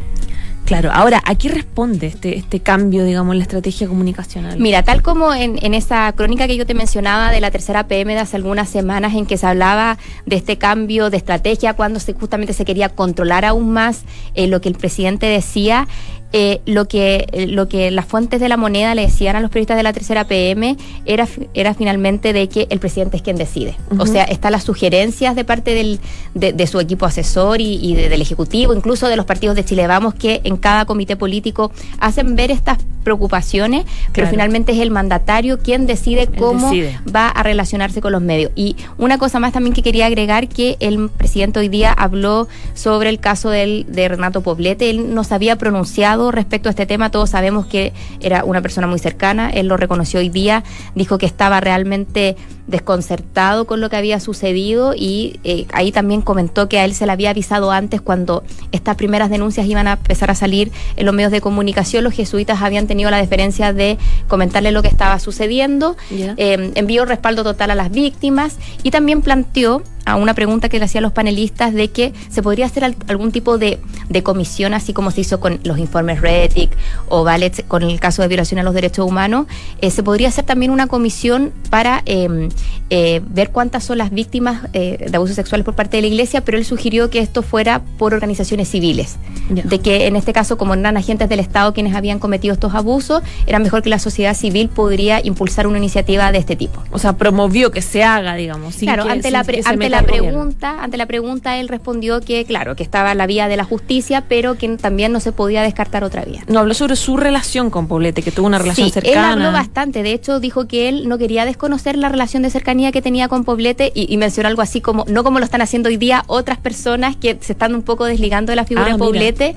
Claro, 0.64 0.92
ahora, 0.92 1.22
¿a 1.26 1.36
qué 1.36 1.48
responde 1.48 2.08
este, 2.08 2.38
este 2.38 2.60
cambio, 2.60 3.06
digamos, 3.06 3.32
en 3.34 3.38
la 3.40 3.44
estrategia 3.44 3.88
comunicacional? 3.88 4.60
Mira, 4.60 4.84
tal 4.84 5.02
como 5.02 5.34
en, 5.34 5.58
en 5.62 5.74
esa 5.74 6.12
crónica 6.12 6.46
que 6.46 6.58
yo 6.58 6.66
te 6.66 6.74
mencionaba 6.74 7.32
de 7.32 7.40
la 7.40 7.52
tercera 7.52 7.88
PM 7.88 8.14
de 8.14 8.20
hace 8.20 8.36
algunas 8.36 8.68
semanas 8.70 9.14
en 9.14 9.26
que 9.26 9.38
se 9.38 9.46
hablaba 9.48 9.98
de 10.26 10.36
este 10.36 10.58
cambio 10.58 11.10
de 11.10 11.16
estrategia 11.16 11.74
cuando 11.74 12.02
se, 12.02 12.12
justamente 12.12 12.52
se 12.52 12.66
quería 12.66 12.90
controlar 12.90 13.46
aún 13.46 13.72
más 13.72 14.02
eh, 14.36 14.48
lo 14.48 14.60
que 14.60 14.68
el 14.68 14.76
presidente 14.76 15.26
decía, 15.26 15.88
eh, 16.34 16.60
lo 16.66 16.88
que 16.88 17.28
eh, 17.32 17.48
lo 17.48 17.68
que 17.70 17.90
las 17.92 18.06
fuentes 18.06 18.40
de 18.42 18.50
la 18.50 18.58
moneda 18.58 18.94
le 18.96 19.04
decían 19.04 19.36
a 19.38 19.40
los 19.40 19.50
periodistas 19.50 19.78
de 19.78 19.84
la 19.84 19.94
tercera 19.94 20.26
PM 20.26 20.76
era 21.06 21.26
era 21.54 21.74
finalmente 21.74 22.34
de 22.34 22.50
que 22.50 22.68
el 22.70 22.80
presidente 22.80 23.16
es 23.18 23.24
quien 23.24 23.38
decide. 23.38 23.76
O 23.98 24.06
sea, 24.06 24.24
están 24.26 24.52
las 24.52 24.64
sugerencias 24.66 25.36
de 25.36 25.46
parte 25.46 25.74
del, 25.74 26.00
de, 26.34 26.52
de 26.54 26.68
su 26.68 26.80
equipo 26.82 27.06
asesor 27.06 27.62
y, 27.62 27.76
y 27.82 27.96
de- 27.96 28.10
del 28.10 28.22
ejecutivo, 28.22 28.74
incluso 28.74 29.08
de 29.08 29.16
los 29.16 29.26
partidos 29.26 29.56
de 29.56 29.64
Chile 29.64 29.88
Vamos, 29.88 30.14
que 30.16 30.42
en 30.44 30.58
cada 30.58 30.86
comité 30.86 31.16
político 31.16 31.72
hacen 32.00 32.36
ver 32.36 32.52
estas 32.52 32.78
preocupaciones, 33.06 33.86
pero 34.12 34.28
finalmente 34.32 34.74
es 34.74 34.80
el 34.80 34.92
mandatario 34.92 35.60
quien 35.60 35.88
decide 35.88 36.28
cómo 36.28 36.70
va 37.16 37.30
a 37.30 37.42
relacionarse 37.42 38.02
con 38.02 38.12
los 38.12 38.22
medios. 38.22 38.52
Y 38.54 38.76
una 38.98 39.18
cosa 39.18 39.40
más 39.40 39.54
también 39.54 39.74
que 39.74 39.82
quería 39.82 40.08
agregar, 40.08 40.50
que 40.50 40.76
el 40.82 41.10
presidente 41.10 41.60
hoy 41.60 41.70
día 41.70 41.94
habló 41.94 42.50
sobre 42.74 43.08
el 43.10 43.20
caso 43.20 43.50
del, 43.50 43.86
de 43.88 44.10
Renato 44.10 44.42
Poblete. 44.42 44.90
Él 44.90 45.16
no 45.16 45.24
se 45.24 45.34
había 45.36 45.56
pronunciado 45.56 46.17
respecto 46.32 46.70
a 46.70 46.72
este 46.72 46.86
tema, 46.86 47.12
todos 47.12 47.30
sabemos 47.30 47.66
que 47.66 47.94
era 48.20 48.44
una 48.44 48.62
persona 48.62 48.88
muy 48.88 49.00
cercana, 49.00 49.50
él 49.50 49.68
lo 49.68 49.78
reconoció 49.78 50.20
hoy 50.20 50.30
día, 50.30 50.64
dijo 50.96 51.18
que 51.18 51.26
estaba 51.26 51.60
realmente 51.60 52.36
desconcertado 52.68 53.66
con 53.66 53.80
lo 53.80 53.90
que 53.90 53.96
había 53.96 54.20
sucedido 54.20 54.94
y 54.94 55.40
eh, 55.44 55.66
ahí 55.72 55.92
también 55.92 56.22
comentó 56.22 56.68
que 56.68 56.80
a 56.80 56.86
él 56.86 56.94
se 56.94 57.06
le 57.06 57.14
había 57.14 57.30
avisado 57.30 57.72
antes 57.72 58.02
cuando 58.02 58.44
estas 58.72 58.96
primeras 58.98 59.30
denuncias 59.30 59.66
iban 59.68 59.88
a 59.88 59.94
empezar 59.94 60.30
a 60.30 60.36
salir 60.36 60.72
en 60.98 61.06
los 61.06 61.16
medios 61.16 61.32
de 61.32 61.40
comunicación, 61.40 62.04
los 62.04 62.14
jesuitas 62.14 62.62
habían 62.62 62.88
tenido 62.88 63.10
la 63.10 63.18
deferencia 63.18 63.72
de 63.72 63.98
comentarle 64.28 64.72
lo 64.72 64.82
que 64.82 64.90
estaba 64.90 65.18
sucediendo, 65.20 65.96
eh, 66.12 66.72
envió 66.76 67.06
respaldo 67.06 67.44
total 67.44 67.72
a 67.72 67.76
las 67.76 67.92
víctimas 67.92 68.58
y 68.84 68.92
también 68.92 69.22
planteó 69.22 69.82
a 70.08 70.16
una 70.16 70.34
pregunta 70.34 70.70
que 70.70 70.80
le 70.80 70.86
hacía 70.86 71.00
a 71.00 71.02
los 71.02 71.12
panelistas 71.12 71.74
de 71.74 71.90
que 71.90 72.14
se 72.30 72.42
podría 72.42 72.66
hacer 72.66 72.86
algún 72.86 73.34
tipo 73.34 73.58
de, 73.58 73.80
comisión, 74.24 74.74
así 74.74 74.94
como 74.94 75.12
se 75.12 75.22
hizo 75.22 75.40
con 75.40 75.60
los 75.64 75.78
informes 75.78 76.07
RETIC 76.16 76.72
o 77.10 77.24
Valet 77.24 77.68
con 77.68 77.84
el 77.84 78.00
caso 78.00 78.22
de 78.22 78.28
violación 78.28 78.60
a 78.60 78.64
los 78.64 78.74
derechos 78.74 79.06
humanos, 79.06 79.48
eh, 79.82 79.92
se 79.92 80.04
podría 80.04 80.30
hacer 80.30 80.46
también 80.46 80.72
una 80.72 80.88
comisión 80.88 81.52
para 81.70 82.02
em, 82.06 82.50
eh, 82.90 83.22
ver 83.30 83.52
cuántas 83.52 83.84
son 83.84 83.98
las 83.98 84.12
víctimas 84.12 84.68
eh, 84.74 85.08
de 85.10 85.16
abusos 85.18 85.36
sexuales 85.36 85.66
por 85.66 85.76
parte 85.76 85.98
de 85.98 86.02
la 86.02 86.08
Iglesia, 86.08 86.42
pero 86.42 86.58
él 86.58 86.66
sugirió 86.66 87.10
que 87.10 87.20
esto 87.20 87.42
fuera 87.42 87.82
por 87.98 88.14
organizaciones 88.14 88.70
civiles, 88.70 89.18
de 89.50 89.80
que 89.80 90.08
en 90.08 90.16
este 90.16 90.34
caso, 90.34 90.58
como 90.58 90.74
eran 90.74 90.98
agentes 90.98 91.30
del 91.30 91.40
Estado 91.40 91.74
quienes 91.74 91.96
habían 91.96 92.20
cometido 92.20 92.54
estos 92.54 92.74
abusos, 92.74 93.22
era 93.46 93.60
mejor 93.60 93.82
que 93.82 93.90
la 93.90 94.00
sociedad 94.00 94.36
civil 94.36 94.70
podría 94.70 95.20
impulsar 95.26 95.68
una 95.68 95.78
iniciativa 95.78 96.32
de 96.32 96.38
este 96.38 96.56
tipo. 96.56 96.84
O 96.92 97.00
sea, 97.00 97.14
promovió 97.14 97.72
que 97.72 97.82
se 97.82 98.04
haga, 98.04 98.36
digamos. 98.36 98.76
claro, 98.76 99.04
ante, 99.04 99.32
la, 99.32 99.40
ante 99.40 99.90
la 99.90 100.02
la 100.02 100.08
pregunta, 100.08 100.84
ante 100.84 100.98
la 100.98 101.06
pregunta 101.06 101.58
él 101.58 101.68
respondió 101.68 102.22
que 102.22 102.46
claro, 102.46 102.76
que 102.76 102.84
estaba 102.84 103.14
la 103.16 103.28
vía 103.28 103.48
de 103.48 103.58
la 103.58 103.64
justicia, 103.64 104.24
pero 104.28 104.58
que 104.58 104.68
también 104.78 105.12
no 105.12 105.20
se 105.20 105.32
podía 105.32 105.62
descartar 105.62 105.97
otra 106.04 106.24
vía. 106.24 106.44
No 106.48 106.60
habló 106.60 106.74
sobre 106.74 106.96
su 106.96 107.18
relación 107.18 107.70
con 107.70 107.88
Poblete, 107.88 108.22
que 108.22 108.32
tuvo 108.32 108.48
una 108.48 108.60
relación 108.60 108.90
cercana. 108.90 109.34
Él 109.34 109.40
habló 109.40 109.52
bastante, 109.52 110.04
de 110.04 110.14
hecho 110.14 110.40
dijo 110.40 110.68
que 110.68 110.90
él 110.90 111.08
no 111.08 111.18
quería 111.18 111.46
desconocer 111.46 111.98
la 111.98 112.10
relación 112.10 112.44
de 112.44 112.50
cercanía 112.50 112.92
que 112.92 113.02
tenía 113.02 113.28
con 113.28 113.44
Poblete 113.44 113.92
y, 113.94 114.18
mencionó 114.18 114.50
algo 114.50 114.62
así 114.62 114.82
como 114.82 115.06
no 115.08 115.24
como 115.24 115.40
lo 115.40 115.46
están 115.46 115.62
haciendo 115.62 115.90
hoy 115.90 115.98
día 115.98 116.24
otras 116.28 116.58
personas 116.58 117.16
que 117.16 117.38
se 117.42 117.54
están 117.54 117.76
un 117.76 117.84
poco 117.84 118.06
desligando 118.06 118.52
de 118.52 118.56
la 118.56 118.66
figura 118.66 118.88
ah, 118.88 118.94
de 118.94 118.98
Poblete. 118.98 119.56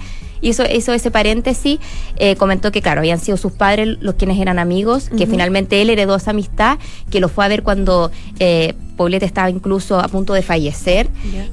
Eso, 0.48 0.64
eso 0.64 0.92
ese 0.92 1.10
paréntesis, 1.10 1.78
eh, 2.16 2.36
comentó 2.36 2.72
que, 2.72 2.80
claro, 2.80 3.00
habían 3.00 3.20
sido 3.20 3.36
sus 3.36 3.52
padres 3.52 3.98
los 4.00 4.14
quienes 4.14 4.38
eran 4.38 4.58
amigos, 4.58 5.10
que 5.16 5.26
finalmente 5.26 5.82
él 5.82 5.90
heredó 5.90 6.16
esa 6.16 6.30
amistad, 6.30 6.78
que 7.10 7.20
lo 7.20 7.28
fue 7.28 7.44
a 7.44 7.48
ver 7.48 7.62
cuando 7.62 8.10
eh, 8.38 8.74
Poblete 8.96 9.26
estaba 9.26 9.50
incluso 9.50 9.98
a 9.98 10.08
punto 10.08 10.34
de 10.34 10.42
fallecer, 10.42 11.08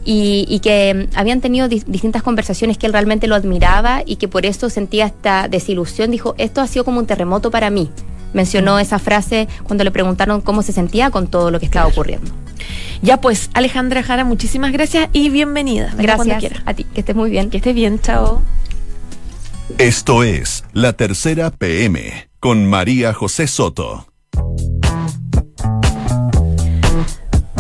y, 0.06 0.60
que 0.62 1.10
mm, 1.12 1.18
habían 1.18 1.42
tenido 1.42 1.68
distintas 1.68 2.24
conversaciones 2.24 2.78
que 2.78 2.88
él 2.88 2.94
realmente 2.94 3.28
lo 3.28 3.36
admiraba 3.36 4.04
y 4.06 4.18
que 4.18 4.28
por 4.28 4.46
eso 4.46 4.70
sentía 4.70 5.06
esta 5.06 5.48
desilusión. 5.48 6.12
Dijo, 6.12 6.36
esto 6.38 6.62
ha 6.62 6.68
sido 6.68 6.86
como 6.86 7.00
un 7.00 7.06
terremoto 7.06 7.52
para 7.52 7.70
mí. 7.70 7.90
Mencionó 8.34 8.80
esa 8.80 9.00
frase 9.00 9.48
cuando 9.64 9.84
le 9.84 9.92
preguntaron 9.92 10.42
cómo 10.42 10.62
se 10.62 10.74
sentía 10.74 11.10
con 11.10 11.28
todo 11.28 11.50
lo 11.52 11.60
que 11.60 11.66
estaba 11.66 11.88
ocurriendo. 11.88 12.32
Ya 13.02 13.22
pues, 13.22 13.50
Alejandra 13.54 14.04
Jara, 14.04 14.26
muchísimas 14.26 14.72
gracias 14.72 15.10
y 15.14 15.30
bienvenida. 15.30 15.94
Gracias 15.98 16.54
a 16.66 16.74
ti, 16.74 16.84
que 16.84 17.00
estés 17.00 17.16
muy 17.16 17.30
bien. 17.30 17.50
Que 17.50 17.58
estés 17.58 17.76
bien, 17.76 18.00
chao. 18.00 18.42
Esto 19.76 20.24
es 20.24 20.64
La 20.72 20.94
Tercera 20.94 21.52
PM 21.52 22.30
con 22.40 22.66
María 22.66 23.14
José 23.14 23.48
Soto. 23.48 24.08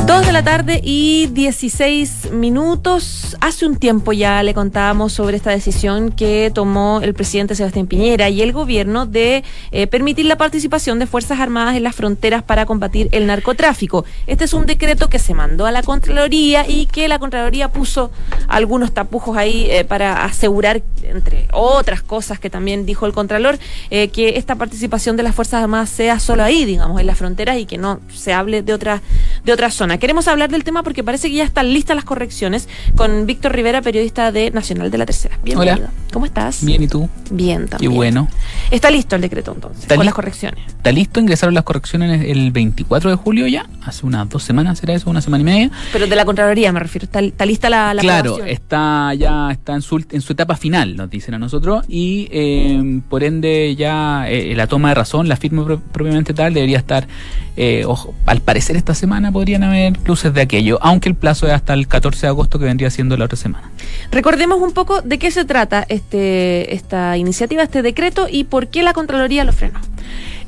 Dos 0.08 0.26
de 0.26 0.32
la 0.32 0.42
tarde 0.42 0.80
y 0.86 1.28
16 1.34 2.32
minutos. 2.32 3.36
Hace 3.42 3.66
un 3.66 3.76
tiempo 3.76 4.14
ya 4.14 4.42
le 4.42 4.54
contábamos 4.54 5.12
sobre 5.12 5.36
esta 5.36 5.52
decisión 5.52 6.14
que 6.14 6.50
tomó 6.56 7.02
el 7.04 7.14
presidente 7.14 7.56
Sebastián 7.56 7.88
Piñera 7.88 8.30
y 8.30 8.42
el 8.42 8.54
gobierno 8.54 9.06
de 9.06 9.44
eh, 9.72 9.86
permitir 9.88 10.26
la 10.26 10.38
participación 10.38 10.98
de 11.00 11.08
Fuerzas 11.08 11.42
Armadas 11.42 11.76
en 11.76 11.84
las 11.84 11.94
fronteras 11.94 12.42
para 12.42 12.66
combatir 12.66 13.10
el 13.12 13.28
narcotráfico. 13.28 14.06
Este 14.28 14.46
es 14.46 14.54
un 14.54 14.66
decreto 14.66 15.10
que 15.10 15.20
se 15.20 15.34
mandó 15.34 15.66
a 15.66 15.74
la 15.74 15.84
Contraloría 15.84 16.66
y 16.66 16.86
que 16.86 17.10
la 17.10 17.20
Contraloría 17.20 17.74
puso 17.74 18.10
algunos 18.48 18.94
tapujos 18.94 19.36
ahí 19.36 19.68
eh, 19.70 19.84
para 19.84 20.24
asegurar, 20.24 20.84
entre 21.04 21.50
otras 21.52 22.02
cosas 22.02 22.40
que 22.40 22.50
también 22.50 22.86
dijo 22.86 23.08
el 23.08 23.12
Contralor, 23.12 23.60
eh, 23.90 24.08
que 24.08 24.38
esta 24.38 24.56
participación 24.56 25.18
de 25.18 25.24
las 25.24 25.36
Fuerzas 25.36 25.64
Armadas 25.64 25.90
sea 25.90 26.22
solo 26.22 26.44
ahí, 26.44 26.64
digamos, 26.64 27.02
en 27.02 27.08
las 27.08 27.18
fronteras 27.18 27.58
y 27.58 27.66
que 27.66 27.78
no 27.78 28.00
se 28.08 28.32
hable 28.32 28.62
de 28.62 28.74
otra, 28.74 29.02
de 29.44 29.52
otra 29.52 29.70
zona. 29.70 29.97
Queremos 30.00 30.28
hablar 30.28 30.50
del 30.50 30.64
tema 30.64 30.84
porque 30.84 31.04
parece 31.04 31.30
que 31.30 31.36
ya 31.36 31.44
están 31.44 31.74
listas 31.74 31.96
las 31.96 32.06
correcciones 32.06 32.68
con 32.96 33.26
Víctor 33.26 33.54
Rivera, 33.54 33.82
periodista 33.82 34.32
de 34.32 34.52
Nacional 34.52 34.92
de 34.92 34.98
la 34.98 35.06
Tercera. 35.06 35.40
Bienvenido. 35.44 35.78
Hola. 35.78 35.92
¿Cómo 36.14 36.26
estás? 36.26 36.64
Bien, 36.64 36.82
¿y 36.82 36.88
tú? 36.88 37.10
Bien, 37.32 37.68
también. 37.68 37.92
Y 37.92 37.96
bueno. 37.96 38.28
Está 38.72 38.90
listo 38.90 39.16
el 39.16 39.22
decreto 39.22 39.54
entonces, 39.54 39.88
con 39.88 40.06
las 40.06 40.14
correcciones. 40.14 40.60
Está 40.68 40.92
listo, 40.92 41.20
ingresaron 41.20 41.54
las 41.54 41.64
correcciones 41.64 42.26
el 42.26 42.52
24 42.52 43.10
de 43.10 43.16
julio 43.16 43.48
ya, 43.48 43.68
hace 43.84 44.06
unas 44.06 44.28
dos 44.30 44.44
semanas, 44.44 44.80
¿será 44.80 44.94
eso? 44.94 45.10
Una 45.10 45.22
semana 45.22 45.42
y 45.42 45.46
media. 45.46 45.72
Pero 45.94 46.08
de 46.08 46.16
la 46.16 46.26
Contraloría 46.26 46.72
me 46.72 46.80
refiero, 46.80 47.06
está, 47.06 47.46
lista 47.46 47.70
la, 47.70 47.94
la 47.94 48.02
Claro, 48.02 48.44
está 48.44 49.14
ya 49.14 49.52
está 49.52 49.76
en 49.76 49.82
su, 49.82 50.04
en 50.12 50.22
su 50.22 50.34
etapa 50.34 50.56
final, 50.56 50.96
nos 50.96 51.10
dicen 51.10 51.34
a 51.34 51.40
nosotros, 51.40 51.86
y 51.88 52.28
eh, 52.32 53.02
por 53.10 53.24
ende 53.24 53.76
ya 53.76 54.30
eh, 54.30 54.54
la 54.56 54.68
toma 54.68 54.90
de 54.90 54.96
razón, 54.96 55.28
la 55.28 55.36
firma 55.36 55.66
propiamente 55.92 56.34
tal, 56.34 56.54
debería 56.54 56.78
estar, 56.78 57.08
eh, 57.56 57.84
ojo, 57.86 58.14
al 58.26 58.42
parecer 58.42 58.76
esta 58.76 58.94
semana 58.94 59.32
podrían 59.32 59.64
haber 59.64 59.87
luces 60.06 60.34
de 60.34 60.42
aquello 60.42 60.80
aunque 60.82 61.10
el 61.10 61.16
plazo 61.16 61.48
es 61.48 61.54
hasta 61.54 61.74
el 61.74 61.88
14 61.88 62.22
de 62.22 62.28
agosto 62.28 62.60
que 62.60 62.66
vendría 62.66 62.90
siendo 62.90 63.18
la 63.18 63.26
otra 63.26 63.38
semana. 63.38 63.72
Recordemos 64.12 64.60
un 64.62 64.72
poco 64.72 65.02
de 65.02 65.18
qué 65.20 65.32
se 65.32 65.46
trata 65.46 65.86
este, 65.90 66.74
esta 66.74 67.18
iniciativa, 67.18 67.64
este 67.64 67.82
decreto 67.82 68.28
y 68.30 68.46
por 68.46 68.68
qué 68.68 68.84
la 68.84 68.94
Contraloría 68.94 69.44
lo 69.44 69.54
frenó. 69.54 69.80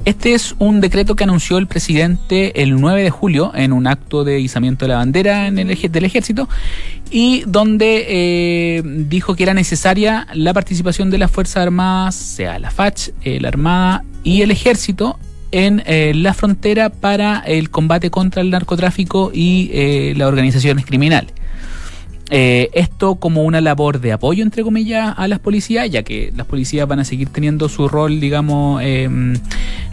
Este 0.06 0.34
es 0.34 0.56
un 0.60 0.80
decreto 0.80 1.16
que 1.16 1.26
anunció 1.26 1.58
el 1.58 1.68
presidente 1.68 2.62
el 2.62 2.80
9 2.80 3.04
de 3.04 3.10
julio 3.10 3.52
en 3.54 3.74
un 3.74 3.86
acto 3.86 4.24
de 4.24 4.40
izamiento 4.40 4.86
de 4.86 4.90
la 4.90 4.96
bandera 4.96 5.48
en 5.48 5.60
el 5.60 5.92
del 5.92 6.06
ejército 6.06 6.48
y 7.12 7.44
donde 7.46 8.06
eh, 8.08 8.82
dijo 8.84 9.36
que 9.36 9.44
era 9.44 9.54
necesaria 9.54 10.28
la 10.34 10.54
participación 10.54 11.10
de 11.10 11.18
las 11.18 11.30
Fuerzas 11.30 11.58
Armadas, 11.58 12.16
sea 12.16 12.60
la 12.60 12.72
FACH, 12.72 13.10
la 13.26 13.48
Armada 13.50 14.04
y 14.24 14.42
el 14.42 14.52
Ejército 14.52 15.20
en 15.52 15.84
eh, 15.86 16.14
la 16.16 16.34
frontera 16.34 16.90
para 16.90 17.40
el 17.40 17.70
combate 17.70 18.10
contra 18.10 18.42
el 18.42 18.50
narcotráfico 18.50 19.32
y 19.34 19.70
eh, 19.74 20.14
las 20.16 20.28
organizaciones 20.28 20.86
criminales. 20.86 21.32
Eh, 22.32 22.70
esto 22.74 23.16
como 23.16 23.44
una 23.44 23.60
labor 23.60 24.00
de 24.00 24.12
apoyo, 24.12 24.44
entre 24.44 24.62
comillas, 24.62 25.16
a 25.18 25.28
las 25.28 25.40
policías, 25.40 25.90
ya 25.90 26.04
que 26.04 26.32
las 26.36 26.46
policías 26.46 26.88
van 26.88 27.00
a 27.00 27.04
seguir 27.04 27.30
teniendo 27.30 27.70
su 27.70 27.88
rol, 27.88 28.20
digamos, 28.20 28.84
em, 28.84 29.34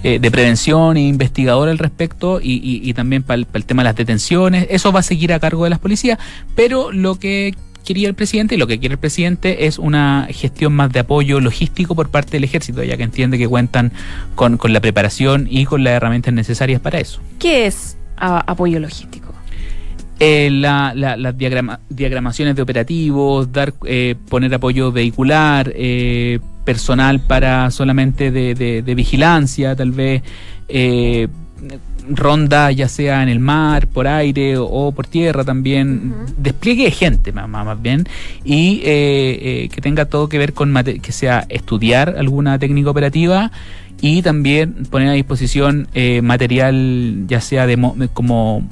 de 0.02 0.30
prevención 0.30 0.96
e 0.96 1.00
investigador 1.00 1.68
al 1.68 1.78
respecto 1.78 2.38
y, 2.40 2.92
también 2.94 3.25
para 3.25 3.42
el, 3.52 3.64
tema 3.64 3.82
de 3.82 3.88
las 3.88 3.96
detenciones. 3.96 4.68
Eso 4.70 4.92
va 4.92 5.00
a 5.00 5.02
seguir 5.02 5.32
a 5.32 5.40
cargo 5.40 5.64
de 5.64 5.70
las 5.70 5.80
policías, 5.80 6.18
pero 6.54 6.92
lo 6.92 7.18
que 7.18 7.54
quería 7.87 8.09
el 8.09 8.14
presidente 8.14 8.57
y 8.57 8.59
lo 8.59 8.66
que 8.66 8.78
quiere 8.78 8.95
el 8.95 8.99
presidente 8.99 9.66
es 9.66 9.78
una 9.78 10.26
gestión 10.31 10.75
más 10.75 10.93
de 10.93 11.00
apoyo 11.00 11.40
logístico 11.40 11.95
por 11.95 12.11
parte 12.11 12.33
del 12.33 12.45
ejército, 12.45 12.83
ya 12.83 12.97
que 12.97 13.05
entiende 13.05 13.38
que 13.38 13.49
cuentan 13.49 13.93
con, 14.35 14.59
la 14.64 14.81
preparación 14.81 15.47
y 15.49 15.64
con 15.64 15.85
las 15.85 15.95
herramientas 15.95 16.35
necesarias 16.35 16.81
para 16.81 16.99
eso. 16.99 17.21
¿Qué 17.38 17.66
es 17.66 17.97
apoyo 18.16 18.81
logístico? 18.81 19.33
Eh, 20.19 20.49
las 20.50 21.38
diagramaciones 21.88 22.57
de 22.57 22.62
operativos, 22.62 23.52
dar, 23.52 23.73
eh, 23.85 24.16
poner 24.28 24.52
apoyo 24.52 24.90
vehicular, 24.90 25.73
eh, 25.76 26.40
personal 26.64 27.21
para 27.21 27.71
solamente 27.71 28.33
de, 28.33 28.83
de 28.83 28.95
vigilancia, 28.97 29.76
tal 29.76 29.93
vez 29.93 30.23
ronda 32.08 32.70
ya 32.70 32.88
sea 32.88 33.22
en 33.22 33.28
el 33.28 33.40
mar, 33.40 33.86
por 33.86 34.06
aire 34.06 34.56
o, 34.58 34.92
por 34.92 35.06
tierra 35.06 35.44
también, 35.44 36.14
despliegue 36.36 36.84
de 36.84 36.90
gente 36.90 37.32
más, 37.32 37.48
más, 37.48 37.80
bien, 37.80 38.04
y 38.44 38.80
eh, 38.84 39.38
eh, 39.64 39.68
que 39.72 39.80
tenga 39.80 40.06
todo 40.06 40.28
que 40.28 40.38
ver 40.38 40.52
con 40.52 40.75
que 41.02 41.12
sea 41.12 41.46
estudiar 41.48 42.16
alguna 42.18 42.58
técnica 42.58 42.90
operativa 42.90 43.50
y 44.00 44.22
también 44.22 44.84
poner 44.90 45.08
a 45.08 45.12
disposición 45.12 45.88
eh, 45.94 46.20
material 46.22 47.25
ya 47.26 47.40
sea 47.40 47.66
de 47.66 47.78
como 48.12 48.62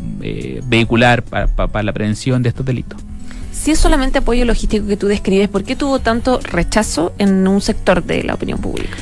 vehicular 0.66 1.22
para 1.22 1.82
la 1.82 1.92
prevención 1.92 2.42
de 2.42 2.50
estos 2.50 2.66
delitos. 2.66 3.00
Si 3.52 3.70
es 3.70 3.78
solamente 3.78 4.18
apoyo 4.18 4.44
logístico 4.44 4.86
que 4.86 4.96
tú 4.96 5.06
describes, 5.06 5.48
¿por 5.48 5.64
qué 5.64 5.76
tuvo 5.76 5.98
tanto 6.00 6.40
rechazo 6.42 7.14
en 7.18 7.48
un 7.48 7.62
sector 7.62 8.04
de 8.04 8.22
la 8.22 8.34
opinión 8.34 8.58
pública? 8.58 8.96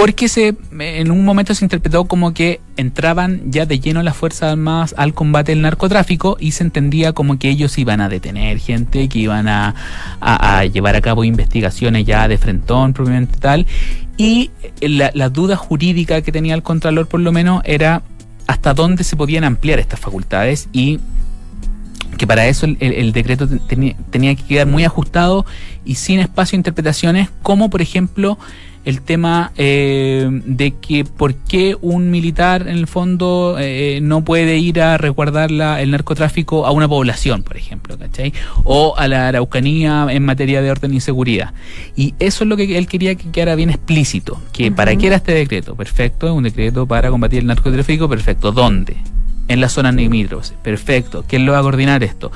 Porque 0.00 0.28
se 0.28 0.56
en 0.78 1.10
un 1.10 1.26
momento 1.26 1.54
se 1.54 1.62
interpretó 1.62 2.06
como 2.06 2.32
que 2.32 2.62
entraban 2.78 3.42
ya 3.50 3.66
de 3.66 3.80
lleno 3.80 4.02
las 4.02 4.16
Fuerzas 4.16 4.52
Armadas 4.52 4.94
al 4.96 5.12
combate 5.12 5.52
del 5.52 5.60
narcotráfico 5.60 6.38
y 6.40 6.52
se 6.52 6.64
entendía 6.64 7.12
como 7.12 7.38
que 7.38 7.50
ellos 7.50 7.76
iban 7.76 8.00
a 8.00 8.08
detener 8.08 8.58
gente, 8.60 9.10
que 9.10 9.18
iban 9.18 9.46
a, 9.46 9.74
llevar 10.72 10.96
a 10.96 11.02
cabo 11.02 11.22
investigaciones 11.22 12.06
ya 12.06 12.26
de 12.28 12.38
frentón 12.38 12.94
propiamente 12.94 13.36
tal. 13.36 13.66
Y 14.16 14.50
la, 14.80 15.10
la 15.12 15.28
duda 15.28 15.56
jurídica 15.56 16.22
que 16.22 16.32
tenía 16.32 16.54
el 16.54 16.62
Contralor, 16.62 17.06
por 17.06 17.20
lo 17.20 17.30
menos, 17.30 17.60
era 17.66 18.02
hasta 18.46 18.72
dónde 18.72 19.04
se 19.04 19.16
podían 19.16 19.44
ampliar 19.44 19.80
estas 19.80 20.00
facultades 20.00 20.70
y 20.72 20.98
que 22.16 22.26
para 22.26 22.46
eso 22.46 22.66
el, 22.66 23.12
decreto 23.12 23.48
tenía, 23.48 24.34
que 24.34 24.42
quedar 24.42 24.66
muy 24.66 24.84
ajustado 24.84 25.46
y 25.84 25.94
sin 25.94 26.20
espacio 26.20 26.56
de 26.56 26.60
interpretaciones, 26.60 27.28
como 27.42 27.70
por 27.70 27.82
ejemplo 27.82 28.38
el 28.84 29.02
tema 29.02 29.52
eh, 29.56 30.28
de 30.46 30.72
que 30.72 31.04
por 31.04 31.34
qué 31.34 31.76
un 31.80 32.10
militar 32.10 32.62
en 32.62 32.76
el 32.76 32.86
fondo 32.86 33.56
eh, 33.58 34.00
no 34.02 34.24
puede 34.24 34.56
ir 34.56 34.80
a 34.80 34.96
resguardar 34.96 35.50
el 35.50 35.90
narcotráfico 35.90 36.66
a 36.66 36.70
una 36.70 36.88
población, 36.88 37.42
por 37.42 37.56
ejemplo, 37.56 37.98
¿cachai? 37.98 38.32
O 38.64 38.94
a 38.96 39.06
la 39.06 39.28
Araucanía 39.28 40.06
en 40.10 40.24
materia 40.24 40.62
de 40.62 40.70
orden 40.70 40.94
y 40.94 41.00
seguridad. 41.00 41.52
Y 41.94 42.14
eso 42.18 42.44
es 42.44 42.48
lo 42.48 42.56
que 42.56 42.78
él 42.78 42.86
quería 42.86 43.14
que 43.14 43.30
quedara 43.30 43.54
bien 43.54 43.70
explícito, 43.70 44.40
que 44.52 44.72
para 44.72 44.96
qué 44.96 45.08
era 45.08 45.16
este 45.16 45.32
decreto, 45.32 45.76
perfecto, 45.76 46.32
un 46.34 46.44
decreto 46.44 46.86
para 46.86 47.10
combatir 47.10 47.40
el 47.40 47.46
narcotráfico, 47.46 48.08
perfecto, 48.08 48.52
¿dónde? 48.52 48.96
En 49.48 49.60
la 49.60 49.68
zona 49.68 49.92
limítrofes, 49.92 50.54
perfecto, 50.62 51.24
¿quién 51.26 51.44
lo 51.44 51.52
va 51.52 51.58
a 51.58 51.62
coordinar 51.62 52.02
esto? 52.02 52.30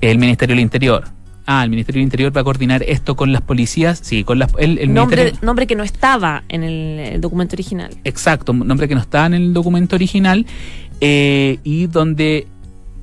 El 0.00 0.18
Ministerio 0.18 0.54
del 0.54 0.62
Interior, 0.62 1.15
Ah, 1.46 1.62
el 1.62 1.70
Ministerio 1.70 2.00
del 2.00 2.04
Interior 2.06 2.36
va 2.36 2.40
a 2.40 2.44
coordinar 2.44 2.82
esto 2.82 3.14
con 3.14 3.32
las 3.32 3.40
policías. 3.40 4.00
Sí, 4.02 4.24
con 4.24 4.40
las. 4.40 4.52
El, 4.58 4.92
nombre, 4.92 5.32
nombre 5.42 5.66
que 5.68 5.76
no 5.76 5.84
estaba 5.84 6.42
en 6.48 6.64
el, 6.64 7.20
documento 7.20 7.54
original. 7.54 7.90
Exacto, 8.02 8.52
nombre 8.52 8.88
que 8.88 8.96
no 8.96 9.00
estaba 9.00 9.26
en 9.26 9.34
el 9.34 9.54
documento 9.54 9.94
original 9.94 10.44
eh, 11.00 11.58
y 11.62 11.86
donde 11.86 12.48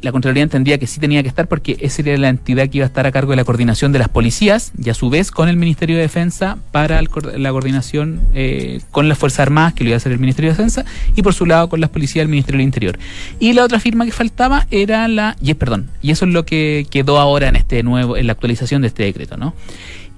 la 0.03 0.11
Contraloría 0.11 0.43
entendía 0.43 0.77
que 0.77 0.85
sí 0.85 0.99
tenía 0.99 1.23
que 1.23 1.29
estar 1.29 1.47
porque 1.47 1.77
esa 1.79 2.01
era 2.01 2.17
la 2.17 2.29
entidad 2.29 2.69
que 2.69 2.79
iba 2.79 2.85
a 2.85 2.87
estar 2.87 3.07
a 3.07 3.11
cargo 3.11 3.31
de 3.31 3.37
la 3.37 3.45
coordinación 3.45 3.93
de 3.93 3.99
las 3.99 4.09
policías 4.09 4.73
y 4.77 4.89
a 4.89 4.93
su 4.93 5.09
vez 5.09 5.31
con 5.31 5.47
el 5.47 5.55
Ministerio 5.55 5.95
de 5.95 6.01
Defensa 6.01 6.57
para 6.71 7.01
la 7.01 7.51
coordinación 7.51 8.19
eh, 8.33 8.81
con 8.91 9.07
las 9.07 9.17
Fuerzas 9.17 9.39
Armadas, 9.39 9.73
que 9.73 9.85
lo 9.85 9.91
iba 9.91 9.95
a 9.95 9.97
hacer 9.97 10.11
el 10.11 10.19
Ministerio 10.19 10.51
de 10.51 10.57
Defensa, 10.57 10.83
y 11.15 11.21
por 11.21 11.33
su 11.33 11.45
lado 11.45 11.69
con 11.69 11.79
las 11.79 11.89
policías 11.89 12.23
del 12.23 12.29
Ministerio 12.29 12.57
del 12.57 12.65
Interior. 12.65 12.99
Y 13.39 13.53
la 13.53 13.63
otra 13.63 13.79
firma 13.79 14.05
que 14.05 14.11
faltaba 14.11 14.67
era 14.71 15.07
la, 15.07 15.37
y 15.41 15.53
perdón, 15.53 15.89
y 16.01 16.11
eso 16.11 16.25
es 16.25 16.33
lo 16.33 16.45
que 16.45 16.85
quedó 16.89 17.17
ahora 17.17 17.47
en 17.47 17.55
este 17.55 17.81
nuevo, 17.81 18.17
en 18.17 18.27
la 18.27 18.33
actualización 18.33 18.81
de 18.81 18.89
este 18.89 19.03
decreto, 19.03 19.37
¿no? 19.37 19.53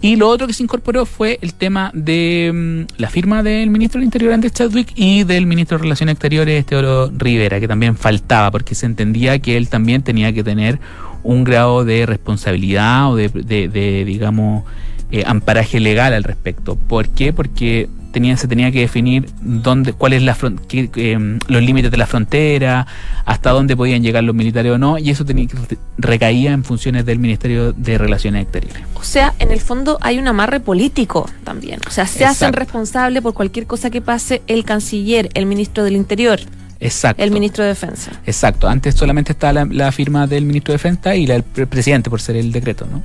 Y 0.01 0.17
lo 0.17 0.27
otro 0.27 0.45
que 0.45 0.53
se 0.53 0.61
incorporó 0.61 1.05
fue 1.05 1.39
el 1.41 1.53
tema 1.53 1.91
de 1.93 2.51
mm, 2.53 2.99
la 3.01 3.09
firma 3.09 3.43
del 3.43 3.69
ministro 3.69 3.99
del 3.99 4.05
Interior, 4.05 4.33
Andrés 4.33 4.53
Chadwick, 4.53 4.91
y 4.95 5.23
del 5.23 5.45
ministro 5.47 5.77
de 5.77 5.83
Relaciones 5.83 6.13
Exteriores, 6.13 6.65
Teodoro 6.65 7.11
Rivera, 7.15 7.59
que 7.59 7.67
también 7.67 7.95
faltaba, 7.95 8.51
porque 8.51 8.75
se 8.75 8.85
entendía 8.85 9.39
que 9.39 9.57
él 9.57 9.69
también 9.69 10.03
tenía 10.03 10.33
que 10.33 10.43
tener 10.43 10.79
un 11.23 11.43
grado 11.43 11.85
de 11.85 12.05
responsabilidad 12.05 13.11
o 13.11 13.15
de, 13.15 13.29
de, 13.29 14.05
digamos, 14.05 14.63
eh, 15.11 15.23
amparaje 15.25 15.79
legal 15.79 16.13
al 16.13 16.23
respecto. 16.23 16.75
¿Por 16.75 17.09
qué? 17.09 17.33
Porque 17.33 17.89
se 18.37 18.47
tenía 18.47 18.71
que 18.71 18.79
definir 18.79 19.29
dónde, 19.41 19.93
cuál 19.93 20.13
es 20.13 20.23
la 20.23 20.37
em, 20.71 21.39
los 21.47 21.61
límites 21.61 21.91
de 21.91 21.97
la 21.97 22.07
frontera, 22.07 22.87
hasta 23.25 23.51
dónde 23.51 23.75
podían 23.75 24.03
llegar 24.03 24.23
los 24.23 24.35
militares 24.35 24.71
o 24.71 24.77
no, 24.77 24.97
y 24.97 25.09
eso 25.09 25.25
tenía 25.25 25.47
que 25.47 25.77
recaía 25.97 26.51
en 26.51 26.63
funciones 26.63 27.05
del 27.05 27.19
Ministerio 27.19 27.73
de 27.73 27.97
Relaciones 27.97 28.43
Exteriores. 28.43 28.83
O 28.95 29.03
sea, 29.03 29.33
en 29.39 29.51
el 29.51 29.59
fondo 29.59 29.97
hay 30.01 30.17
un 30.17 30.27
amarre 30.27 30.59
político 30.59 31.29
también. 31.43 31.79
O 31.87 31.91
sea, 31.91 32.07
se 32.07 32.25
hacen 32.25 32.53
responsables 32.53 33.21
por 33.21 33.33
cualquier 33.33 33.67
cosa 33.67 33.89
que 33.89 34.01
pase 34.01 34.41
el 34.47 34.63
canciller, 34.65 35.29
el 35.33 35.45
ministro 35.45 35.83
del 35.83 35.95
Interior. 35.95 36.39
Exacto. 36.79 37.23
El 37.23 37.31
ministro 37.31 37.63
de 37.63 37.69
Defensa. 37.69 38.11
Exacto. 38.25 38.67
Antes 38.67 38.95
solamente 38.95 39.31
estaba 39.31 39.65
la, 39.65 39.91
firma 39.91 40.27
del 40.27 40.45
ministro 40.45 40.73
de 40.73 40.75
Defensa 40.75 41.15
y 41.15 41.25
la 41.25 41.35
del 41.35 41.67
presidente 41.67 42.09
por 42.09 42.21
ser 42.21 42.35
el 42.35 42.51
decreto, 42.51 42.85
¿no? 42.89 43.01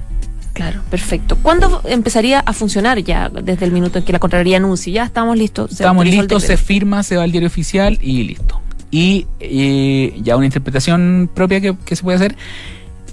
Claro, 0.52 0.82
perfecto. 0.90 1.36
¿Cuándo 1.36 1.80
empezaría 1.84 2.40
a 2.40 2.52
funcionar 2.52 2.98
ya 2.98 3.28
desde 3.28 3.64
el 3.64 3.72
minuto 3.72 3.98
en 3.98 4.04
que 4.04 4.12
la 4.12 4.18
Contraloría 4.18 4.56
anuncie? 4.56 4.92
Ya 4.92 5.04
estamos 5.04 5.36
listos. 5.36 5.72
Estamos 5.72 6.04
listos, 6.04 6.42
se 6.42 6.56
firma, 6.56 7.02
se 7.02 7.16
va 7.16 7.22
al 7.22 7.32
diario 7.32 7.46
oficial 7.46 7.98
y 8.02 8.24
listo. 8.24 8.60
Y 8.90 9.26
eh, 9.38 10.18
ya 10.22 10.36
una 10.36 10.46
interpretación 10.46 11.30
propia 11.32 11.60
que, 11.60 11.96
se 11.96 12.02
puede 12.02 12.16
hacer 12.16 12.36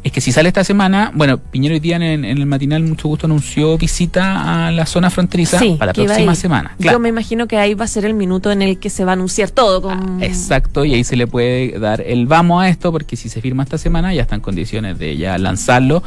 es 0.04 0.12
que 0.12 0.22
si 0.22 0.32
sale 0.32 0.48
esta 0.48 0.64
semana, 0.64 1.12
bueno, 1.14 1.38
Piñero 1.38 1.74
hoy 1.74 1.80
día 1.80 1.98
en, 1.98 2.24
el 2.26 2.46
matinal, 2.46 2.82
mucho 2.84 3.10
gusto, 3.10 3.28
anunció 3.28 3.78
visita 3.78 4.68
a 4.68 4.72
la 4.72 4.86
zona 4.86 5.10
fronteriza 5.10 5.60
para 5.78 5.88
la 5.88 5.94
próxima 5.94 6.34
semana. 6.34 6.76
Yo 6.80 7.00
me 7.00 7.10
imagino 7.10 7.48
que 7.48 7.58
ahí 7.58 7.74
va 7.74 7.86
a 7.86 7.88
ser 7.88 8.06
el 8.06 8.14
minuto 8.14 8.52
en 8.52 8.62
el 8.62 8.80
que 8.80 8.90
se 8.90 9.04
va 9.04 9.12
a 9.12 9.14
anunciar 9.14 9.52
todo. 9.52 9.90
Ah, 9.90 10.18
exacto, 10.22 10.86
y 10.86 10.94
ahí 10.94 11.04
se 11.04 11.18
le 11.18 11.28
puede 11.28 11.78
dar 11.78 12.02
el 12.02 12.26
vamos 12.26 12.64
a 12.64 12.70
esto, 12.70 12.92
porque 12.92 13.16
si 13.18 13.28
se 13.28 13.42
firma 13.42 13.64
esta 13.64 13.78
semana 13.78 14.14
ya 14.14 14.22
está 14.22 14.36
en 14.36 14.42
condiciones 14.42 14.98
de 14.98 15.18
ya 15.18 15.38
lanzarlo 15.38 16.04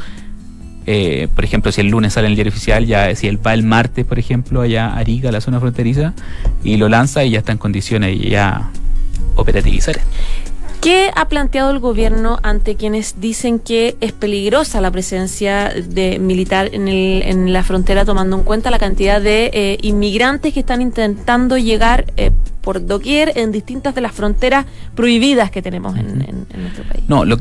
eh, 0.85 1.27
por 1.33 1.43
ejemplo, 1.43 1.71
si 1.71 1.81
el 1.81 1.87
lunes 1.87 2.13
sale 2.13 2.27
en 2.27 2.31
el 2.31 2.35
diario 2.35 2.51
oficial, 2.51 2.85
ya 2.85 3.13
si 3.15 3.27
él 3.27 3.45
va 3.45 3.53
el 3.53 3.63
martes, 3.63 4.05
por 4.05 4.19
ejemplo, 4.19 4.61
allá 4.61 4.87
a 4.87 4.97
Arica, 4.97 5.31
la 5.31 5.41
zona 5.41 5.59
fronteriza, 5.59 6.13
y 6.63 6.77
lo 6.77 6.89
lanza 6.89 7.23
y 7.23 7.31
ya 7.31 7.39
está 7.39 7.51
en 7.51 7.57
condiciones 7.57 8.19
de 8.19 8.29
ya 8.29 8.71
operativizar. 9.35 9.99
¿Qué 10.81 11.11
ha 11.15 11.25
planteado 11.25 11.69
el 11.69 11.77
gobierno 11.77 12.39
ante 12.41 12.75
quienes 12.75 13.21
dicen 13.21 13.59
que 13.59 13.95
es 14.01 14.13
peligrosa 14.13 14.81
la 14.81 14.89
presencia 14.89 15.69
de 15.69 16.17
militar 16.17 16.69
en, 16.73 16.87
el, 16.87 17.21
en 17.21 17.53
la 17.53 17.61
frontera, 17.61 18.03
tomando 18.03 18.37
en 18.37 18.43
cuenta 18.43 18.71
la 18.71 18.79
cantidad 18.79 19.21
de 19.21 19.51
eh, 19.53 19.77
inmigrantes 19.83 20.55
que 20.55 20.61
están 20.61 20.81
intentando 20.81 21.59
llegar 21.59 22.05
eh, 22.17 22.31
por 22.61 22.85
doquier 22.85 23.33
en 23.35 23.51
distintas 23.51 23.95
de 23.95 24.01
las 24.01 24.11
fronteras 24.11 24.65
prohibidas 24.95 25.51
que 25.51 25.61
tenemos 25.61 25.97
en, 25.97 26.45
nuestro 26.57 26.83
país? 26.83 27.03
No, 27.07 27.25
lo, 27.25 27.37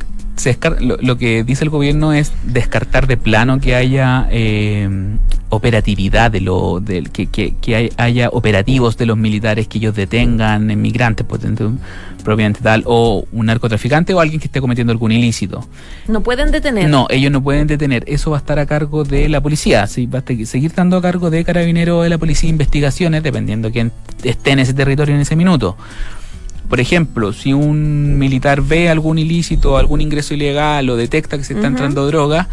lo, 1.00 1.18
que 1.18 1.44
dice 1.44 1.64
el 1.64 1.70
gobierno 1.70 2.12
es 2.12 2.32
descartar 2.44 3.06
de 3.06 3.16
plano 3.16 3.60
que 3.60 3.74
haya 3.74 4.26
eh, 4.30 4.88
operatividad 5.50 6.30
de 6.30 6.40
lo 6.40 6.80
del 6.80 7.10
que, 7.10 7.26
que, 7.26 7.92
haya 7.96 8.28
operativos 8.30 8.96
de 8.96 9.06
los 9.06 9.18
militares 9.18 9.68
que 9.68 9.78
ellos 9.78 9.94
detengan 9.94 10.66
migrantes 10.80 11.26
pues, 11.26 11.42
propiamente 12.22 12.60
tal 12.60 12.84
o 12.86 13.26
un 13.32 13.46
narcotraficante 13.46 14.14
o 14.14 14.20
alguien 14.20 14.40
que 14.40 14.46
esté 14.46 14.60
cometiendo 14.60 14.92
algún 14.92 15.12
ilícito. 15.12 15.66
No 16.06 16.22
pueden 16.22 16.50
detener. 16.52 16.88
No, 16.88 17.06
ellos 17.10 17.32
no 17.32 17.42
pueden 17.42 17.66
detener. 17.66 18.04
Eso 18.06 18.30
va 18.30 18.36
a 18.36 18.40
estar 18.40 18.58
a 18.58 18.66
cargo 18.66 19.04
de 19.04 19.28
la 19.28 19.40
policía. 19.40 19.86
Sí, 19.86 20.06
va 20.06 20.20
a 20.20 20.46
seguir 20.46 20.70
estando 20.70 20.96
a 20.96 21.02
cargo 21.02 21.30
de 21.30 21.44
carabineros 21.44 22.04
de 22.04 22.10
la 22.10 22.18
policía 22.18 22.48
de 22.48 22.52
investigaciones, 22.52 23.22
dependiendo 23.22 23.68
de 23.68 23.72
quién 23.72 23.92
esté 24.22 24.52
en 24.52 24.60
ese 24.60 24.74
territorio 24.74 25.09
en 25.14 25.20
ese 25.20 25.36
minuto. 25.36 25.76
Por 26.68 26.78
ejemplo, 26.78 27.32
si 27.32 27.52
un 27.52 28.16
militar 28.18 28.62
ve 28.62 28.88
algún 28.88 29.18
ilícito, 29.18 29.76
algún 29.76 30.00
ingreso 30.00 30.34
ilegal 30.34 30.88
o 30.88 30.96
detecta 30.96 31.36
que 31.36 31.44
se 31.44 31.54
está 31.54 31.66
entrando 31.66 32.06
droga, 32.06 32.48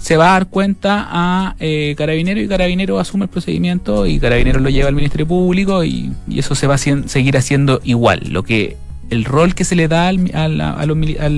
se 0.00 0.16
va 0.16 0.30
a 0.30 0.32
dar 0.32 0.48
cuenta 0.48 1.06
a 1.08 1.54
eh, 1.60 1.94
Carabinero 1.96 2.40
y 2.40 2.48
Carabinero 2.48 2.98
asume 2.98 3.26
el 3.26 3.30
procedimiento 3.30 4.04
y 4.04 4.18
Carabinero 4.18 4.58
lo 4.58 4.68
lleva 4.68 4.88
al 4.88 4.96
Ministerio 4.96 5.28
Público 5.28 5.84
y, 5.84 6.12
eso 6.34 6.56
se 6.56 6.66
va 6.66 6.74
a 6.74 6.78
seguir 6.78 7.36
haciendo 7.36 7.80
igual. 7.84 8.22
Lo 8.30 8.42
que 8.42 8.76
el 9.10 9.24
rol 9.24 9.54
que 9.54 9.64
se 9.64 9.76
le 9.76 9.86
da 9.86 10.08
al, 10.08 10.32
a, 10.34 10.72
a, 10.72 10.86
los, 10.86 10.98
a, 11.20 11.28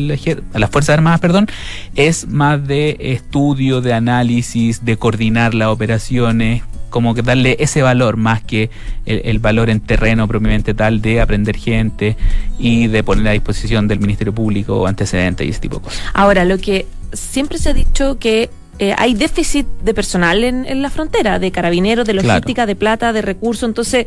las 0.58 0.70
Fuerzas 0.70 0.94
Armadas 0.94 1.20
perdón, 1.20 1.46
es 1.94 2.26
más 2.26 2.66
de 2.66 2.96
estudio, 3.00 3.82
de 3.82 3.92
análisis, 3.92 4.82
de 4.82 4.96
coordinar 4.96 5.52
las 5.52 5.68
operaciones, 5.68 6.62
como 6.94 7.12
que 7.12 7.22
darle 7.22 7.56
ese 7.58 7.82
valor 7.82 8.16
más 8.16 8.40
que 8.40 8.70
el, 9.04 9.40
valor 9.40 9.68
en 9.68 9.80
terreno 9.80 10.28
propiamente 10.28 10.74
tal 10.74 11.02
de 11.02 11.20
aprender 11.20 11.56
gente 11.56 12.16
y 12.56 12.86
de 12.86 13.02
poner 13.02 13.26
a 13.26 13.32
disposición 13.32 13.88
del 13.88 13.98
Ministerio 13.98 14.32
Público 14.32 14.86
antecedentes 14.86 15.44
y 15.44 15.50
ese 15.50 15.58
tipo 15.58 15.78
de 15.78 15.82
cosas. 15.82 16.00
Ahora, 16.12 16.44
lo 16.44 16.56
que 16.56 16.86
siempre 17.12 17.58
se 17.58 17.70
ha 17.70 17.74
dicho 17.74 18.20
que 18.20 18.48
eh, 18.78 18.94
hay 18.96 19.14
déficit 19.14 19.66
de 19.82 19.94
personal 19.94 20.42
en, 20.44 20.82
la 20.82 20.90
frontera, 20.90 21.38
de 21.38 21.50
carabineros, 21.50 22.06
de 22.06 22.14
logística, 22.14 22.66
de 22.66 22.74
plata, 22.74 23.12
de 23.12 23.22
recursos. 23.22 23.68
Entonces, 23.68 24.06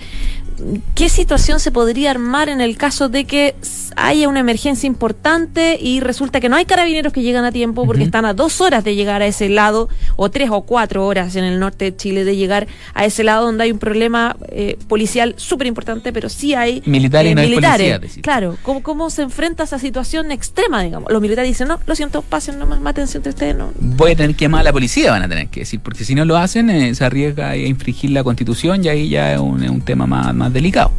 ¿qué 0.96 1.10
situación 1.10 1.60
se 1.60 1.72
podría 1.72 2.12
armar 2.12 2.50
en 2.50 2.62
el 2.62 2.78
caso 2.78 3.10
de 3.10 3.26
que 3.26 3.56
haya 3.96 4.28
una 4.28 4.40
emergencia 4.40 4.86
importante 4.86 5.78
y 5.82 6.00
resulta 6.00 6.40
que 6.40 6.50
no 6.50 6.56
hay 6.56 6.66
carabineros 6.66 7.14
que 7.14 7.22
llegan 7.22 7.46
a 7.46 7.52
tiempo 7.52 7.86
porque 7.86 8.04
están 8.04 8.26
a 8.26 8.34
dos 8.34 8.62
horas 8.62 8.84
de 8.84 8.96
llegar 8.96 9.22
a 9.22 9.28
ese 9.28 9.50
lado 9.50 9.90
o 10.16 10.30
tres 10.30 10.50
o 10.52 10.62
cuatro 10.62 11.06
horas 11.06 11.36
en 11.36 11.44
el 11.44 11.60
norte 11.60 11.86
de 11.86 11.96
Chile 11.96 12.24
de 12.24 12.36
llegar 12.36 12.68
a 12.94 13.06
ese 13.06 13.24
lado 13.24 13.46
donde 13.46 13.64
hay 13.64 13.72
un 13.72 13.80
problema 13.80 14.36
eh, 14.50 14.78
policial 14.88 15.34
súper 15.38 15.68
importante, 15.68 16.14
pero 16.14 16.30
sí 16.30 16.54
hay 16.54 16.84
militares. 16.86 17.32
Eh, 17.32 17.36
militares. 17.36 18.20
claro, 18.22 18.58
¿cómo, 18.64 18.84
¿cómo 18.84 19.10
se 19.10 19.24
enfrenta 19.24 19.64
a 19.64 19.66
esa 19.66 19.80
situación 19.80 20.32
extrema, 20.32 20.84
digamos? 20.84 21.12
Los 21.12 21.22
militares 21.22 21.50
dicen, 21.50 21.68
no, 21.68 21.80
lo 21.86 21.96
siento, 21.96 22.22
pasen 22.22 22.60
nomás, 22.60 22.80
mátense 22.80 23.18
entre 23.18 23.32
ustedes. 23.32 23.56
No. 23.56 23.72
Voy 23.80 24.12
a 24.12 24.16
tener 24.16 24.36
que 24.36 24.48
a 24.58 24.63
la 24.63 24.74
policía, 24.74 25.12
van 25.12 25.24
a 25.24 25.30
tener 25.30 25.48
que 25.48 25.62
decir, 25.62 25.80
porque 25.80 26.04
si 26.04 26.15
no 26.15 26.26
lo 26.26 26.38
hacen, 26.38 26.70
eh, 26.70 26.93
se 26.96 27.06
arriesga 27.06 27.50
a 27.52 27.58
infringir 27.58 28.12
la 28.12 28.24
constitución 28.24 28.84
y 28.84 28.88
ahí 28.89 29.10
ya 29.10 29.34
es 29.34 29.39
un, 29.39 29.82
tema 29.82 30.08
más, 30.08 30.34
más 30.34 30.52
delicado. 30.52 30.91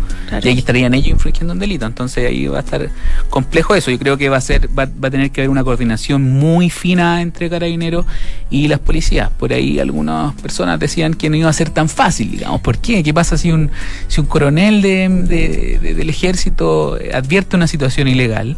Y 0.42 0.48
ahí 0.48 0.58
estarían 0.58 0.94
ellos 0.94 1.08
infringiendo 1.08 1.52
un 1.52 1.58
delito, 1.58 1.86
entonces 1.86 2.26
ahí 2.26 2.46
va 2.46 2.58
a 2.58 2.60
estar 2.60 2.88
complejo 3.28 3.74
eso. 3.74 3.90
Yo 3.90 3.98
creo 3.98 4.16
que 4.16 4.28
va 4.28 4.36
a 4.36 4.40
ser, 4.40 4.68
va, 4.78 4.84
a 4.84 5.10
tener 5.10 5.30
que 5.30 5.42
haber 5.42 5.50
una 5.50 5.64
coordinación 5.64 6.22
muy 6.22 6.70
fina 6.70 7.20
entre 7.22 7.50
carabineros 7.50 8.06
y 8.50 8.68
las 8.68 8.78
policías. 8.78 9.30
Por 9.30 9.52
ahí 9.52 9.78
algunas 9.78 10.34
personas 10.34 10.78
decían 10.78 11.14
que 11.14 11.28
no 11.28 11.36
iba 11.36 11.48
a 11.48 11.52
ser 11.52 11.70
tan 11.70 11.88
fácil, 11.88 12.30
digamos. 12.30 12.60
¿Por 12.60 12.78
qué? 12.78 13.02
¿Qué 13.02 13.12
pasa 13.12 13.36
si 13.36 13.50
un, 13.50 13.70
si 14.06 14.20
un 14.20 14.26
coronel 14.26 14.82
de, 14.82 15.78
del 15.80 16.10
ejército 16.10 16.98
advierte 17.12 17.56
una 17.56 17.66
situación 17.66 18.08
ilegal? 18.08 18.56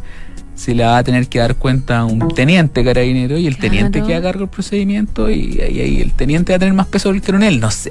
Se 0.61 0.75
le 0.75 0.85
va 0.85 0.99
a 0.99 1.03
tener 1.03 1.27
que 1.27 1.39
dar 1.39 1.57
cuenta 1.57 2.01
a 2.01 2.05
un 2.05 2.29
teniente 2.35 2.85
carabinero 2.85 3.39
y 3.39 3.47
el 3.47 3.57
teniente 3.57 4.03
queda 4.03 4.19
a 4.19 4.23
cargo 4.23 4.41
del 4.41 4.51
procedimiento 4.51 5.31
y 5.31 5.59
ahí, 5.59 6.03
el 6.03 6.13
teniente 6.13 6.53
va 6.53 6.57
a 6.57 6.59
tener 6.59 6.75
más 6.75 6.87
peso 6.87 7.11
que 7.11 7.17
el 7.17 7.23
coronel. 7.23 7.61
No 7.61 7.71
sé. 7.71 7.91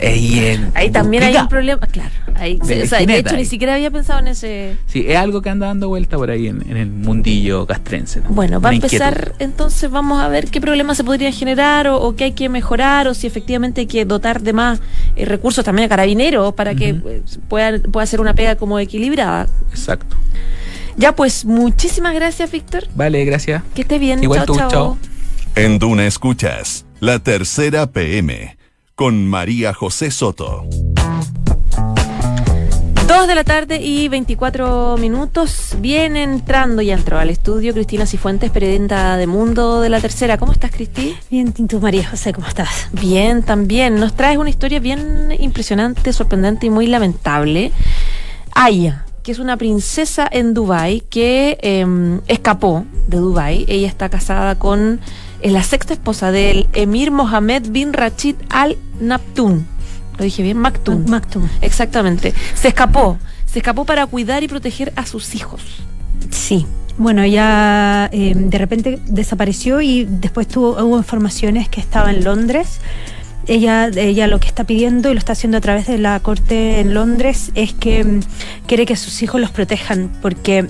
Ahí, 0.76 0.92
también 0.92 1.24
hay 1.24 1.36
un 1.36 1.48
problema, 1.48 1.82
claro. 1.88 2.12
Ahí, 2.36 2.60
De 2.64 2.84
o 2.84 2.86
sea, 2.86 3.00
de 3.00 3.06
jineta 3.06 3.30
hecho, 3.32 3.38
ni 3.38 3.46
siquiera 3.46 3.74
había 3.74 3.90
pensado 3.90 4.20
en 4.20 4.28
ese... 4.28 4.78
Sí, 4.86 5.04
es 5.08 5.18
algo 5.18 5.42
que 5.42 5.50
anda 5.50 5.66
dando 5.66 5.88
vuelta 5.88 6.16
por 6.16 6.30
ahí 6.30 6.48
en, 6.48 6.62
en 6.70 6.78
el 6.78 6.92
mundillo 6.92 7.66
castrense. 7.66 8.22
¿no? 8.22 8.30
Bueno, 8.30 8.62
va 8.62 8.70
a 8.70 8.72
Una 8.72 8.76
inquietud. 8.76 9.04
empezar, 9.04 9.34
entonces 9.40 9.90
vamos 9.90 10.22
a 10.22 10.28
ver 10.28 10.46
qué 10.52 10.62
problemas 10.62 10.96
se 10.96 11.04
podrían 11.04 11.34
generar 11.34 11.88
o, 11.88 12.00
o 12.00 12.16
qué 12.16 12.26
hay 12.26 12.32
que 12.34 12.50
mejorar 12.50 13.08
o 13.08 13.16
si 13.16 13.26
efectivamente 13.26 13.82
hay 13.82 13.88
que 13.88 14.06
dotar 14.06 14.44
de 14.44 14.54
más 14.54 14.80
eh, 15.16 15.26
recursos 15.26 15.66
también 15.66 15.88
a 15.88 15.90
carabineros 15.90 16.54
para 16.54 16.76
que 16.76 16.90
eh, 16.90 17.22
pueda, 17.48 17.80
pueda 17.80 18.04
hacer 18.04 18.22
una 18.22 18.36
pega 18.36 18.56
como 18.58 18.78
equilibrada. 18.78 19.48
Exacto. 19.72 20.19
Ya 21.00 21.16
pues, 21.16 21.46
muchísimas 21.46 22.14
gracias, 22.14 22.52
Víctor. 22.52 22.84
Vale, 22.94 23.24
gracias. 23.24 23.64
Que 23.74 23.84
esté 23.84 24.00
bien. 24.00 24.22
Igual 24.22 24.40
chao, 24.40 24.46
tú, 24.46 24.56
chao. 24.58 24.70
chao. 24.70 24.98
En 25.56 25.80
Duna 25.80 26.06
Escuchas, 26.06 26.86
la 27.00 27.20
tercera 27.20 27.88
PM, 27.88 28.58
con 28.96 29.26
María 29.26 29.74
José 29.74 30.12
Soto. 30.12 30.68
Dos 33.08 33.28
de 33.28 33.34
la 33.34 33.46
tarde 33.46 33.80
y 33.82 34.10
24 34.10 34.98
minutos. 34.98 35.78
Viene 35.80 36.24
entrando, 36.24 36.82
ya 36.82 36.96
entró 36.96 37.18
al 37.18 37.30
estudio 37.30 37.74
Cristina 37.74 38.06
Cifuentes, 38.06 38.52
periodista 38.52 39.16
de 39.16 39.26
Mundo 39.26 39.80
de 39.80 39.88
la 39.88 40.02
Tercera. 40.02 40.38
¿Cómo 40.38 40.52
estás, 40.52 40.70
Cristi? 40.70 41.16
Bien, 41.32 41.54
tú 41.54 41.80
María 41.80 42.10
José, 42.10 42.34
¿cómo 42.34 42.46
estás? 42.46 42.90
Bien, 42.92 43.42
también. 43.42 44.02
Nos 44.02 44.16
traes 44.16 44.38
una 44.38 44.50
historia 44.50 44.82
bien 44.82 45.34
impresionante, 45.40 46.12
sorprendente 46.12 46.66
y 46.66 46.70
muy 46.70 46.88
lamentable. 46.88 47.72
Aya, 48.54 49.06
que 49.30 49.34
es 49.34 49.38
una 49.38 49.58
princesa 49.58 50.28
en 50.32 50.56
Dubai 50.56 51.02
que 51.02 51.60
eh, 51.62 51.86
escapó 52.28 52.84
de 53.08 53.18
Dubai. 53.18 53.64
Ella 53.68 53.88
está 53.88 54.10
casada 54.10 54.58
con 54.58 55.00
es 55.40 55.52
la 55.52 55.62
sexta 55.62 55.94
esposa 55.94 56.32
del 56.32 56.66
emir 56.74 57.12
Mohammed 57.12 57.70
bin 57.70 57.94
Rashid 57.94 58.38
Al 58.50 58.76
Naptun. 59.00 59.68
Lo 60.18 60.24
dije 60.24 60.42
bien, 60.42 60.58
Maktoum. 60.58 61.08
Mactum. 61.08 61.48
Exactamente. 61.62 62.34
Se 62.56 62.70
escapó. 62.70 63.20
Se 63.46 63.60
escapó 63.60 63.86
para 63.86 64.08
cuidar 64.08 64.42
y 64.42 64.48
proteger 64.48 64.94
a 64.96 65.06
sus 65.06 65.36
hijos. 65.36 65.62
Sí. 66.32 66.66
Bueno, 66.98 67.22
ella 67.22 68.10
eh, 68.12 68.34
de 68.36 68.58
repente 68.58 69.00
desapareció 69.06 69.80
y 69.80 70.06
después 70.06 70.48
tuvo, 70.48 70.84
hubo 70.84 70.98
informaciones 70.98 71.70
que 71.70 71.82
estaba 71.82 72.10
en 72.10 72.24
Londres. 72.24 72.80
Ella, 73.50 73.90
ella 73.96 74.28
lo 74.28 74.40
que 74.40 74.48
está 74.48 74.64
pidiendo 74.64 75.10
y 75.10 75.14
lo 75.14 75.20
está 75.20 75.34
haciendo 75.34 75.58
a 75.58 75.62
través 75.62 75.88
de 75.88 75.98
la 75.98 76.20
corte 76.20 76.80
en 76.80 76.94
Londres 76.94 77.52
es 77.56 77.74
que 77.74 78.04
mm, 78.04 78.20
quiere 78.68 78.86
que 78.86 78.96
sus 78.96 79.22
hijos 79.24 79.42
los 79.42 79.50
protejan 79.52 80.10
porque 80.22 80.68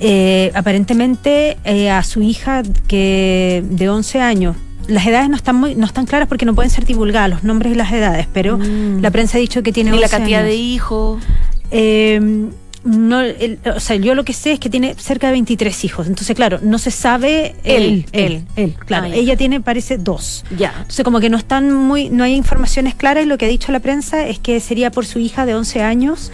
eh, 0.00 0.50
aparentemente 0.54 1.58
eh, 1.64 1.90
a 1.90 2.02
su 2.02 2.22
hija 2.22 2.62
que 2.88 3.62
de 3.70 3.88
11 3.88 4.20
años 4.20 4.56
las 4.88 5.06
edades 5.06 5.28
no 5.28 5.36
están 5.36 5.54
muy 5.56 5.74
no 5.76 5.86
están 5.86 6.06
claras 6.06 6.26
porque 6.26 6.44
no 6.44 6.54
pueden 6.56 6.70
ser 6.70 6.84
divulgadas 6.84 7.30
los 7.30 7.44
nombres 7.44 7.72
y 7.72 7.76
las 7.76 7.92
edades 7.92 8.26
pero 8.32 8.58
Mm. 8.58 9.00
la 9.00 9.10
prensa 9.12 9.38
ha 9.38 9.40
dicho 9.40 9.62
que 9.62 9.72
tiene 9.72 9.90
Ni 9.92 9.98
la 9.98 10.06
11 10.06 10.16
cantidad 10.16 10.40
años. 10.40 10.50
de 10.50 10.56
hijos. 10.56 11.22
Eh, 11.70 12.48
no, 12.84 13.20
el- 13.20 13.58
o 13.74 13.80
sea, 13.80 13.96
yo 13.96 14.14
lo 14.14 14.24
que 14.24 14.32
sé 14.32 14.52
es 14.52 14.60
que 14.60 14.68
tiene 14.70 14.94
cerca 14.98 15.28
de 15.28 15.32
23 15.34 15.84
hijos. 15.84 16.06
Entonces, 16.06 16.34
claro, 16.34 16.58
no 16.62 16.78
se 16.78 16.90
sabe 16.90 17.54
Él, 17.64 18.06
él, 18.12 18.24
él. 18.24 18.44
él, 18.56 18.74
claro. 18.86 19.06
Ah. 19.10 19.14
Ella 19.14 19.36
tiene, 19.36 19.60
parece, 19.60 19.98
dos. 19.98 20.44
Ya. 20.56 20.72
Entonces, 20.78 21.04
como 21.04 21.20
que 21.20 21.30
no 21.30 21.36
están 21.36 21.72
muy, 21.72 22.08
no 22.10 22.24
hay 22.24 22.34
informaciones 22.34 22.94
claras 22.94 23.24
y 23.24 23.26
lo 23.26 23.38
que 23.38 23.44
ha 23.46 23.48
dicho 23.48 23.70
la 23.72 23.80
prensa 23.80 24.26
es 24.26 24.38
que 24.38 24.58
sería 24.60 24.90
por 24.90 25.06
su 25.06 25.18
hija 25.18 25.46
de 25.46 25.54
11 25.54 25.82
años 25.82 26.32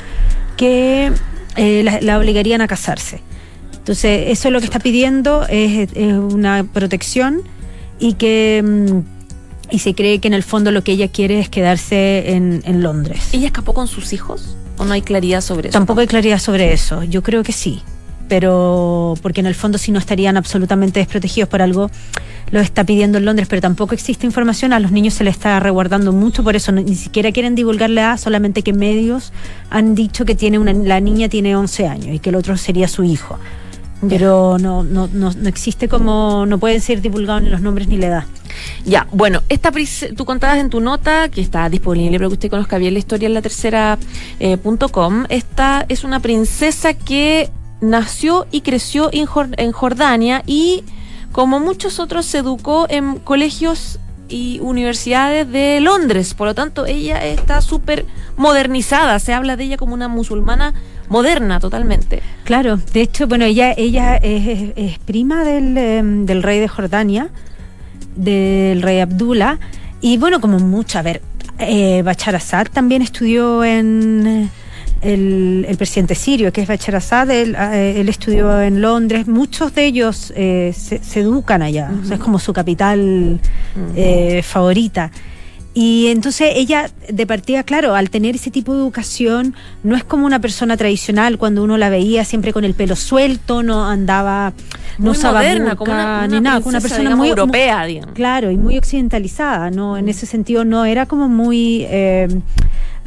que 0.57 1.13
eh, 1.57 1.83
la, 1.85 2.01
la 2.01 2.19
obligarían 2.19 2.61
a 2.61 2.67
casarse. 2.67 3.21
Entonces, 3.77 4.25
eso 4.29 4.49
es 4.49 4.53
lo 4.53 4.59
que 4.61 4.67
está 4.67 4.81
pidiendo, 4.81 5.47
es, 5.49 5.89
es 5.95 6.13
una 6.15 6.65
protección 6.65 7.43
y 7.99 8.15
que 8.15 8.63
mm, 8.63 9.19
y 9.71 9.79
se 9.81 9.95
cree 9.95 10.19
que 10.19 10.29
en 10.29 10.35
el 10.35 10.43
fondo 10.43 10.71
lo 10.73 10.83
que 10.85 10.93
ella 10.93 11.09
quiere 11.09 11.41
es 11.41 11.49
quedarse 11.49 12.33
en, 12.33 12.63
en 12.65 12.83
Londres. 12.83 13.29
¿Ella 13.33 13.47
escapó 13.47 13.75
con 13.75 13.87
sus 13.89 14.13
hijos? 14.13 14.57
¿O 14.79 14.85
no 14.85 14.93
hay 14.95 15.03
claridad 15.03 15.41
sobre 15.41 15.69
eso? 15.69 15.79
Tampoco 15.79 16.01
hay 16.01 16.07
claridad 16.07 16.39
sobre 16.39 16.73
eso. 16.73 17.03
Yo 17.05 17.23
creo 17.23 17.43
que 17.43 17.53
sí. 17.53 17.83
Pero 18.29 19.15
porque 19.23 19.41
en 19.41 19.47
el 19.47 19.55
fondo 19.55 19.79
si 19.79 19.91
no 19.91 19.99
estarían 19.99 20.37
absolutamente 20.37 21.01
desprotegidos 21.01 21.49
por 21.49 21.63
algo, 21.63 21.91
lo 22.51 22.61
está 22.61 22.85
pidiendo 22.85 23.17
en 23.19 23.25
Londres, 23.25 23.49
pero 23.49 23.63
tampoco 23.63 23.95
existe 23.95 24.27
información. 24.27 24.73
A 24.75 24.81
los 24.81 24.93
niños 24.93 25.15
se 25.15 25.25
les 25.25 25.35
está 25.35 25.59
resguardando 25.61 26.13
mucho, 26.13 26.45
por 26.45 26.55
eso 26.55 26.71
no- 26.71 26.83
ni 26.83 26.95
siquiera 26.95 27.33
quieren 27.33 27.55
divulgar 27.55 27.89
la 27.91 28.03
edad, 28.03 28.19
solamente 28.19 28.63
que 28.63 28.73
medios 28.75 29.33
han 29.71 29.95
dicho 29.95 30.25
que 30.27 30.35
tiene 30.35 30.59
una, 30.59 30.73
la 30.75 31.01
niña 31.01 31.29
tiene 31.31 31.57
11 31.57 31.89
años 31.89 32.09
y 32.15 32.19
que 32.19 32.29
el 32.29 32.37
otro 32.37 32.57
sería 32.59 32.87
su 32.87 33.03
hijo. 33.03 33.39
Pero 34.09 34.59
no, 34.61 34.85
no, 34.85 35.09
no, 35.13 35.33
no 35.33 35.49
existe 35.49 35.89
como, 35.89 36.45
no 36.47 36.59
pueden 36.59 36.81
ser 36.81 37.01
divulgados 37.01 37.43
ni 37.43 37.49
los 37.49 37.61
nombres 37.63 37.89
ni 37.89 37.97
la 37.97 38.07
edad. 38.07 38.25
Ya, 38.85 39.07
bueno, 39.13 39.43
esta 39.49 39.71
tú 40.17 40.25
contabas 40.25 40.59
en 40.59 40.71
tu 40.71 40.81
nota, 40.81 41.29
que 41.29 41.41
está 41.41 41.69
disponible 41.69 42.19
para 42.19 42.29
que 42.29 42.35
usted 42.35 42.51
conozca 42.51 42.79
bien 42.79 42.95
la 42.95 42.99
historia 42.99 43.27
en 43.27 43.35
la 43.35 43.43
tercera 43.43 43.99
eh, 44.41 44.57
esta 45.29 45.85
es 45.89 46.05
una 46.05 46.21
princesa 46.21 46.95
que 46.95 47.51
nació 47.81 48.47
y 48.51 48.63
creció 48.63 49.11
en, 49.13 49.29
en 49.57 49.73
Jordania 49.73 50.43
y 50.47 50.85
como 51.33 51.61
muchos 51.61 52.01
otros 52.01 52.27
se 52.27 52.39
educó 52.39 52.87
en 52.89 53.17
colegios 53.19 53.99
y 54.29 54.59
universidades 54.61 55.51
de 55.51 55.81
Londres, 55.81 56.35
por 56.35 56.49
lo 56.49 56.55
tanto 56.55 56.87
ella 56.87 57.25
está 57.25 57.61
súper 57.63 58.05
modernizada, 58.37 59.19
se 59.19 59.33
habla 59.33 59.57
de 59.57 59.65
ella 59.65 59.77
como 59.77 59.95
una 59.95 60.09
musulmana 60.09 60.75
moderna 61.09 61.61
totalmente. 61.61 62.23
Claro, 62.45 62.79
de 62.93 63.01
hecho, 63.01 63.27
bueno, 63.27 63.45
ella, 63.47 63.73
ella 63.77 64.17
es, 64.17 64.73
es- 64.77 64.99
prima 64.99 65.45
em, 65.51 66.27
del 66.27 66.43
rey 66.43 66.61
de 66.61 66.69
Jordania, 66.69 67.31
del 68.19 68.83
rey 68.83 69.01
Abdullah, 69.01 69.59
y 70.01 70.19
bueno, 70.19 70.41
como 70.41 70.59
mucho, 70.59 70.99
a 70.99 71.03
ver, 71.03 71.23
eh, 71.59 72.03
Bachar 72.03 72.37
Assad 72.37 72.67
también 72.73 73.03
estudió 73.03 73.65
en 73.65 74.27
eh, 74.27 74.49
el, 75.03 75.67
el 75.69 75.77
presidente 75.77 76.15
sirio, 76.15 76.53
que 76.53 76.63
es 76.63 76.69
Bachar 76.69 76.97
Assad, 76.97 77.31
él, 77.31 77.57
eh, 77.59 77.95
él 78.01 78.09
estudió 78.09 78.61
en 78.61 78.81
Londres, 78.81 79.27
muchos 79.27 79.75
de 79.75 79.87
ellos 79.87 80.33
eh, 80.37 80.73
se, 80.77 81.03
se 81.03 81.21
educan 81.21 81.63
allá, 81.63 81.91
o 82.03 82.05
sea, 82.05 82.17
es 82.17 82.23
como 82.23 82.39
su 82.39 82.53
capital 82.53 83.41
eh, 83.97 84.43
favorita. 84.43 85.11
Y 85.75 86.09
entonces 86.09 86.53
ella, 86.57 86.91
de 87.09 87.27
partida, 87.27 87.63
claro, 87.63 87.95
al 87.95 88.11
tener 88.11 88.35
ese 88.35 88.51
tipo 88.51 88.75
de 88.75 88.81
educación, 88.81 89.55
no 89.83 89.97
es 89.97 90.03
como 90.03 90.27
una 90.27 90.41
persona 90.41 90.77
tradicional, 90.77 91.39
cuando 91.39 91.63
uno 91.63 91.77
la 91.77 91.89
veía 91.89 92.25
siempre 92.25 92.53
con 92.53 92.65
el 92.65 92.75
pelo 92.75 92.97
suelto, 92.97 93.63
no 93.63 93.87
andaba, 93.87 94.55
no 94.99 95.05
Muy 95.05 95.11
usaba 95.13 95.41
moderna, 95.41 95.77
como 95.77 95.93
una, 95.93 96.27
ni 96.27 96.41
nada, 96.41 96.59
como 96.59 96.71
una 96.71 96.81
persona 96.81 97.01
digamos, 97.01 97.19
muy 97.19 97.29
europea, 97.29 97.85
digamos. 97.85 98.15
Claro, 98.15 98.51
y 98.51 98.57
muy 98.57 98.77
occidentalizada, 98.77 99.71
¿no? 99.71 99.97
En 99.97 100.09
ese 100.09 100.27
sentido 100.27 100.65
no 100.65 100.85
era 100.85 101.07
como 101.07 101.29
muy 101.29 101.85
eh, 101.89 102.29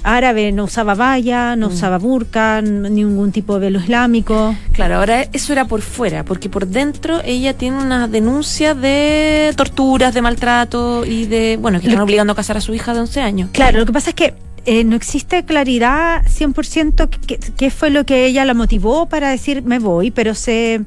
árabe, 0.04 0.52
no 0.52 0.66
usaba 0.66 0.96
valla, 0.96 1.56
no 1.56 1.68
usaba 1.68 1.98
burka, 1.98 2.62
ningún 2.62 3.32
tipo 3.32 3.56
de 3.56 3.60
velo 3.62 3.80
islámico. 3.80 4.56
Claro, 4.74 4.98
ahora 4.98 5.24
eso 5.34 5.54
era 5.54 5.66
por 5.66 5.82
fuera, 5.82 6.24
porque 6.26 6.50
por 6.50 6.68
dentro 6.68 7.22
ella 7.24 7.54
tiene 7.54 7.78
una 7.78 8.08
denuncia 8.08 8.74
de 8.74 9.54
torturas, 9.56 10.14
de 10.14 10.22
maltrato 10.22 11.06
y 11.06 11.26
de, 11.26 11.58
bueno, 11.62 11.80
que 11.80 11.88
están 11.88 12.02
obligando 12.02 12.34
a 12.34 12.36
casar 12.36 12.58
a 12.58 12.62
su 12.62 12.74
hija 12.74 12.94
de 12.94 13.02
11 13.02 13.22
años. 13.22 13.50
Claro, 13.52 13.80
lo 13.80 13.86
que 13.86 13.94
pasa 13.94 14.10
es 14.10 14.16
que 14.16 14.34
eh, 14.66 14.84
no 14.84 14.96
existe 14.96 15.44
claridad 15.44 16.22
100% 16.28 17.10
qué- 17.58 17.72
fue 17.72 17.90
lo 17.90 18.06
que 18.06 18.26
ella 18.26 18.46
la 18.46 18.54
motivó 18.54 19.08
para 19.08 19.30
decir 19.30 19.64
me 19.64 19.80
voy, 19.80 20.12
pero 20.12 20.36
se, 20.36 20.82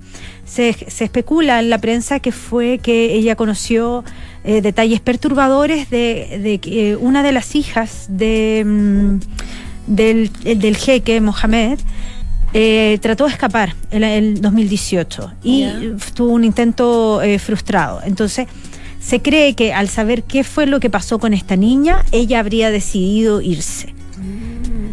se, 0.45 0.73
se 0.73 1.05
especula 1.05 1.59
en 1.61 1.71
la 1.71 1.79
prensa 1.79 2.21
que 2.21 2.33
fue 2.33 2.79
que 2.79 3.15
ella 3.15 3.35
conoció 3.37 4.05
eh, 4.45 4.61
detalles 4.61 5.01
perturbadores 5.01 5.91
de, 5.91 6.59
que 6.63 6.91
eh, 6.93 6.97
una 6.97 7.23
de 7.23 7.33
las 7.33 7.55
hijas 7.57 8.07
de, 8.09 8.63
mm, 8.65 9.19
del, 9.87 10.31
el- 10.45 10.59
del 10.61 10.77
jeque 10.77 11.21
Mohamed 11.21 11.79
eh, 12.57 12.99
trató 13.03 13.25
de 13.25 13.33
escapar 13.33 13.75
en 13.91 14.05
el 14.05 14.41
2018 14.41 15.33
y 15.43 15.67
tuvo 16.15 16.33
un 16.33 16.45
intento 16.45 17.21
eh, 17.23 17.41
frustrado. 17.41 18.01
Entonces, 18.05 18.47
se 19.05 19.21
cree 19.21 19.55
que 19.55 19.73
al 19.75 19.89
saber 19.89 20.23
qué 20.23 20.45
fue 20.45 20.67
lo 20.67 20.81
que 20.81 20.89
pasó 20.91 21.19
con 21.19 21.35
esta 21.35 21.57
niña, 21.57 22.05
ella 22.13 22.39
habría 22.41 22.71
decidido 22.71 23.41
irse. 23.41 23.93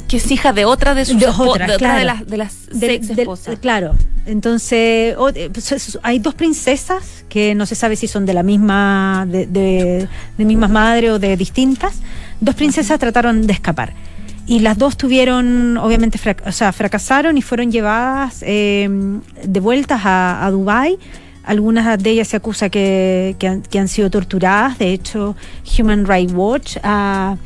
Que 0.07 0.17
es 0.17 0.29
hija 0.29 0.51
de 0.51 0.65
otra 0.65 0.93
de 0.93 1.05
sus 1.05 1.19
De 1.19 1.27
espo- 1.29 1.47
otra, 1.51 1.67
de, 1.67 1.75
otra 1.75 1.77
claro. 1.77 1.99
de 1.99 2.05
las, 2.05 2.27
de 2.27 2.37
las 2.37 2.53
sex 2.77 3.07
del- 3.07 3.19
esposas. 3.19 3.59
claro. 3.59 3.95
Entonces, 4.25 5.15
eh, 5.35 5.49
pues, 5.53 5.71
es- 5.71 5.97
hay 6.03 6.19
dos 6.19 6.35
princesas 6.35 7.23
que 7.29 7.55
no 7.55 7.65
se 7.65 7.75
sabe 7.75 7.95
si 7.95 8.07
son 8.07 8.25
de 8.25 8.33
la 8.33 8.43
misma, 8.43 9.25
de, 9.29 9.45
de, 9.47 10.07
de 10.37 10.45
mismas 10.45 10.69
madre 10.69 11.11
o 11.11 11.17
de 11.19 11.37
distintas. 11.37 11.93
Dos 12.41 12.55
princesas 12.55 12.99
trataron 12.99 13.47
de 13.47 13.53
escapar. 13.53 13.93
Y 14.47 14.59
las 14.59 14.77
dos 14.77 14.97
tuvieron, 14.97 15.77
obviamente, 15.77 16.19
frac- 16.19 16.45
o 16.45 16.51
sea, 16.51 16.73
fracasaron 16.73 17.37
y 17.37 17.41
fueron 17.41 17.71
llevadas 17.71 18.43
eh, 18.45 18.89
de 19.43 19.59
vueltas 19.61 20.01
a, 20.03 20.45
a 20.45 20.51
Dubái. 20.51 20.97
Algunas 21.43 22.01
de 22.01 22.09
ellas 22.09 22.27
se 22.27 22.37
acusa 22.37 22.69
que, 22.69 23.35
que 23.39 23.47
han, 23.47 23.61
que 23.61 23.79
han 23.79 23.87
sido 23.87 24.09
torturadas. 24.09 24.77
De 24.77 24.93
hecho, 24.93 25.35
Human 25.77 26.05
Rights 26.05 26.33
Watch 26.33 26.77
ha 26.83 27.37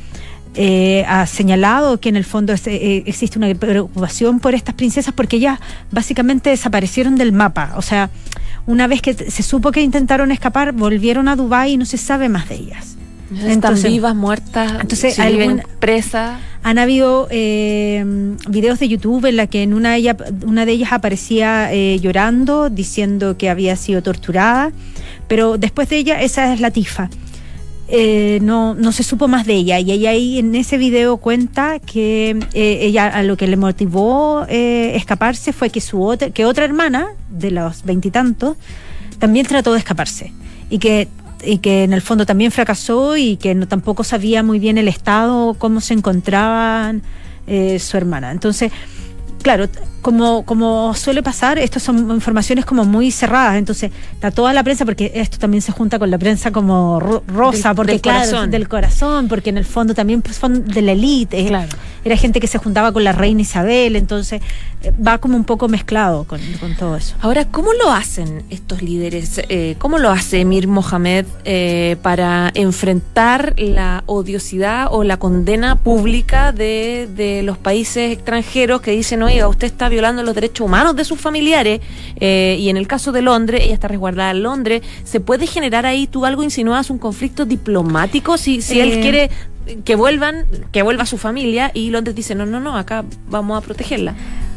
eh, 0.58 1.04
ha 1.06 1.26
señalado 1.26 2.00
que 2.00 2.08
en 2.08 2.16
el 2.16 2.24
fondo 2.24 2.54
es, 2.54 2.66
eh, 2.66 3.02
existe 3.04 3.38
una 3.38 3.54
preocupación 3.54 4.40
por 4.40 4.54
estas 4.54 4.74
princesas 4.74 5.12
porque 5.14 5.36
ellas 5.36 5.60
básicamente 5.90 6.48
desaparecieron 6.48 7.16
del 7.16 7.32
mapa. 7.32 7.74
O 7.76 7.82
sea, 7.82 8.08
una 8.66 8.86
vez 8.86 9.02
que 9.02 9.12
se 9.12 9.42
supo 9.42 9.70
que 9.70 9.82
intentaron 9.82 10.32
escapar, 10.32 10.72
volvieron 10.72 11.28
a 11.28 11.36
Dubái 11.36 11.72
y 11.72 11.76
no 11.76 11.84
se 11.84 11.98
sabe 11.98 12.30
más 12.30 12.48
de 12.48 12.54
ellas. 12.54 12.96
Están 13.44 13.82
vivas, 13.82 14.14
muertas, 14.14 14.72
entonces, 14.80 15.16
viven 15.26 15.62
presas. 15.80 16.40
Han 16.62 16.78
habido 16.78 17.28
eh, 17.30 18.04
videos 18.48 18.78
de 18.78 18.88
YouTube 18.88 19.24
en 19.26 19.36
la 19.36 19.46
que 19.46 19.62
en 19.62 19.74
una 19.74 19.92
de, 19.92 19.96
ellas, 19.96 20.16
una 20.44 20.64
de 20.64 20.72
ellas 20.72 20.92
aparecía 20.92 21.72
eh, 21.72 21.98
llorando, 22.00 22.70
diciendo 22.70 23.36
que 23.36 23.50
había 23.50 23.76
sido 23.76 24.02
torturada, 24.02 24.72
pero 25.28 25.58
después 25.58 25.88
de 25.88 25.96
ella, 25.98 26.22
esa 26.22 26.52
es 26.52 26.60
la 26.60 26.70
tifa. 26.70 27.10
Eh, 27.88 28.40
no, 28.42 28.74
no 28.74 28.90
se 28.90 29.04
supo 29.04 29.28
más 29.28 29.46
de 29.46 29.54
ella 29.54 29.78
y 29.78 29.92
ella 29.92 30.10
ahí 30.10 30.40
en 30.40 30.56
ese 30.56 30.76
video 30.76 31.18
cuenta 31.18 31.78
que 31.78 32.36
eh, 32.52 32.78
ella 32.82 33.06
a 33.06 33.22
lo 33.22 33.36
que 33.36 33.46
le 33.46 33.56
motivó 33.56 34.44
eh, 34.48 34.96
escaparse 34.96 35.52
fue 35.52 35.70
que 35.70 35.80
su 35.80 36.02
otra, 36.02 36.30
que 36.30 36.44
otra 36.44 36.64
hermana 36.64 37.06
de 37.30 37.52
los 37.52 37.84
veintitantos 37.84 38.56
también 39.20 39.46
trató 39.46 39.72
de 39.72 39.78
escaparse 39.78 40.32
y 40.68 40.80
que 40.80 41.06
y 41.44 41.58
que 41.58 41.84
en 41.84 41.92
el 41.92 42.02
fondo 42.02 42.24
también 42.26 42.50
fracasó 42.52 43.16
y 43.16 43.36
que 43.36 43.54
no 43.54 43.66
tampoco 43.68 44.04
sabía 44.04 44.42
muy 44.42 44.58
bien 44.58 44.78
el 44.78 44.88
estado 44.88 45.54
cómo 45.54 45.80
se 45.80 45.94
encontraban 45.94 47.02
eh, 47.46 47.78
su 47.78 47.96
hermana 47.96 48.30
entonces 48.32 48.72
claro 49.42 49.68
como, 50.02 50.44
como 50.44 50.94
suele 50.94 51.20
pasar, 51.20 51.58
estas 51.58 51.82
son 51.82 51.98
informaciones 52.12 52.64
como 52.64 52.84
muy 52.84 53.10
cerradas, 53.10 53.56
entonces 53.56 53.90
está 54.12 54.30
toda 54.30 54.52
la 54.52 54.62
prensa, 54.62 54.84
porque 54.84 55.10
esto 55.16 55.36
también 55.36 55.62
se 55.62 55.72
junta 55.72 55.98
con 55.98 56.12
la 56.12 56.16
prensa 56.18 56.52
como 56.52 57.00
ro- 57.00 57.24
rosa, 57.26 57.70
Del- 57.70 57.76
porque 57.76 57.92
del 57.94 58.00
claro, 58.02 58.18
corazón. 58.30 58.50
del 58.52 58.68
corazón, 58.68 59.26
porque 59.28 59.50
en 59.50 59.58
el 59.58 59.64
fondo 59.64 59.94
también 59.94 60.22
pues, 60.22 60.36
son 60.36 60.64
de 60.68 60.80
la 60.80 60.92
élite, 60.92 61.44
Claro. 61.46 61.68
Era 62.06 62.16
gente 62.16 62.38
que 62.38 62.46
se 62.46 62.58
juntaba 62.58 62.92
con 62.92 63.02
la 63.02 63.10
reina 63.10 63.42
Isabel, 63.42 63.96
entonces 63.96 64.40
eh, 64.82 64.92
va 65.04 65.18
como 65.18 65.36
un 65.36 65.42
poco 65.42 65.66
mezclado 65.66 66.22
con, 66.22 66.40
con 66.60 66.76
todo 66.76 66.96
eso. 66.96 67.16
Ahora, 67.20 67.46
¿cómo 67.46 67.72
lo 67.72 67.90
hacen 67.90 68.44
estos 68.48 68.80
líderes? 68.80 69.40
Eh, 69.48 69.74
¿Cómo 69.78 69.98
lo 69.98 70.10
hace 70.10 70.40
Emir 70.40 70.68
Mohamed 70.68 71.26
eh, 71.44 71.96
para 72.02 72.52
enfrentar 72.54 73.54
la 73.58 74.04
odiosidad 74.06 74.86
o 74.92 75.02
la 75.02 75.16
condena 75.16 75.74
pública 75.74 76.52
de, 76.52 77.08
de 77.16 77.42
los 77.42 77.58
países 77.58 78.12
extranjeros 78.12 78.80
que 78.80 78.92
dicen, 78.92 79.24
oiga, 79.24 79.48
usted 79.48 79.66
está 79.66 79.88
violando 79.88 80.22
los 80.22 80.34
derechos 80.36 80.64
humanos 80.64 80.94
de 80.94 81.04
sus 81.04 81.20
familiares? 81.20 81.80
Eh, 82.20 82.56
y 82.60 82.68
en 82.68 82.76
el 82.76 82.86
caso 82.86 83.10
de 83.10 83.22
Londres, 83.22 83.62
ella 83.64 83.74
está 83.74 83.88
resguardada 83.88 84.30
en 84.30 84.44
Londres, 84.44 84.82
¿se 85.02 85.18
puede 85.18 85.48
generar 85.48 85.86
ahí, 85.86 86.06
tú 86.06 86.24
algo 86.24 86.44
insinuas, 86.44 86.88
un 86.88 86.98
conflicto 86.98 87.44
diplomático 87.44 88.38
si, 88.38 88.62
si 88.62 88.78
él 88.78 89.00
quiere 89.00 89.28
que 89.84 89.96
vuelvan, 89.96 90.46
que 90.72 90.82
vuelva 90.82 91.06
su 91.06 91.18
familia 91.18 91.70
y 91.74 91.90
Londres 91.90 92.16
dice, 92.16 92.34
no, 92.34 92.46
no, 92.46 92.60
no, 92.60 92.76
acá 92.76 93.04
vamos 93.28 93.58
a 93.58 93.60
protegerla? 93.60 94.14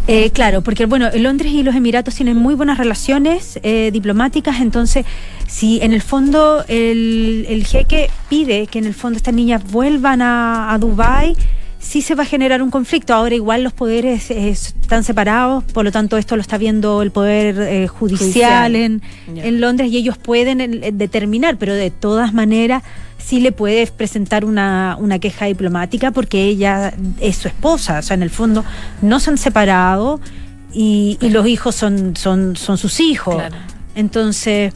Eh, 0.07 0.31
claro, 0.31 0.61
porque 0.61 0.85
bueno, 0.85 1.09
Londres 1.15 1.51
y 1.51 1.61
los 1.61 1.75
Emiratos 1.75 2.15
tienen 2.15 2.35
muy 2.35 2.55
buenas 2.55 2.77
relaciones 2.77 3.59
eh, 3.61 3.91
diplomáticas, 3.93 4.59
entonces 4.59 5.05
si 5.47 5.81
en 5.81 5.93
el 5.93 6.01
fondo 6.01 6.63
el, 6.67 7.45
el 7.47 7.65
jeque 7.65 8.09
pide 8.27 8.67
que 8.67 8.79
en 8.79 8.85
el 8.85 8.95
fondo 8.95 9.17
estas 9.17 9.33
niñas 9.33 9.63
vuelvan 9.71 10.21
a, 10.21 10.73
a 10.73 10.77
Dubái, 10.79 11.35
sí 11.79 12.01
se 12.01 12.13
va 12.15 12.23
a 12.23 12.25
generar 12.25 12.61
un 12.61 12.69
conflicto. 12.71 13.13
Ahora 13.13 13.33
igual 13.35 13.63
los 13.63 13.73
poderes 13.73 14.29
eh, 14.31 14.49
están 14.49 15.03
separados, 15.03 15.63
por 15.63 15.85
lo 15.85 15.91
tanto 15.91 16.17
esto 16.17 16.35
lo 16.35 16.41
está 16.41 16.57
viendo 16.57 17.01
el 17.01 17.11
poder 17.11 17.55
eh, 17.59 17.87
judicial, 17.87 18.19
Judicial. 18.19 18.75
En, 18.75 19.01
Ya. 19.33 19.45
en 19.45 19.61
Londres 19.61 19.89
y 19.91 19.97
ellos 19.97 20.17
pueden 20.17 20.61
eh, 20.61 20.91
determinar, 20.93 21.57
pero 21.57 21.73
de 21.73 21.89
todas 21.91 22.33
maneras 22.33 22.83
sí 23.17 23.39
le 23.39 23.51
puede 23.51 23.85
presentar 23.87 24.43
una, 24.45 24.97
una 24.99 25.19
queja 25.19 25.45
diplomática 25.45 26.11
porque 26.11 26.43
ella 26.45 26.93
es 27.19 27.37
su 27.37 27.47
esposa, 27.47 27.99
o 27.99 28.01
sea, 28.01 28.15
en 28.15 28.23
el 28.23 28.29
fondo 28.29 28.63
no 29.01 29.19
se 29.19 29.29
han 29.29 29.37
separado 29.37 30.19
y, 30.73 31.17
y 31.21 31.29
los 31.29 31.47
hijos 31.47 31.75
son, 31.75 32.15
son, 32.15 32.55
son 32.55 32.77
sus 32.77 32.99
hijos. 32.99 33.35
Claro. 33.35 33.55
Entonces, 33.95 34.73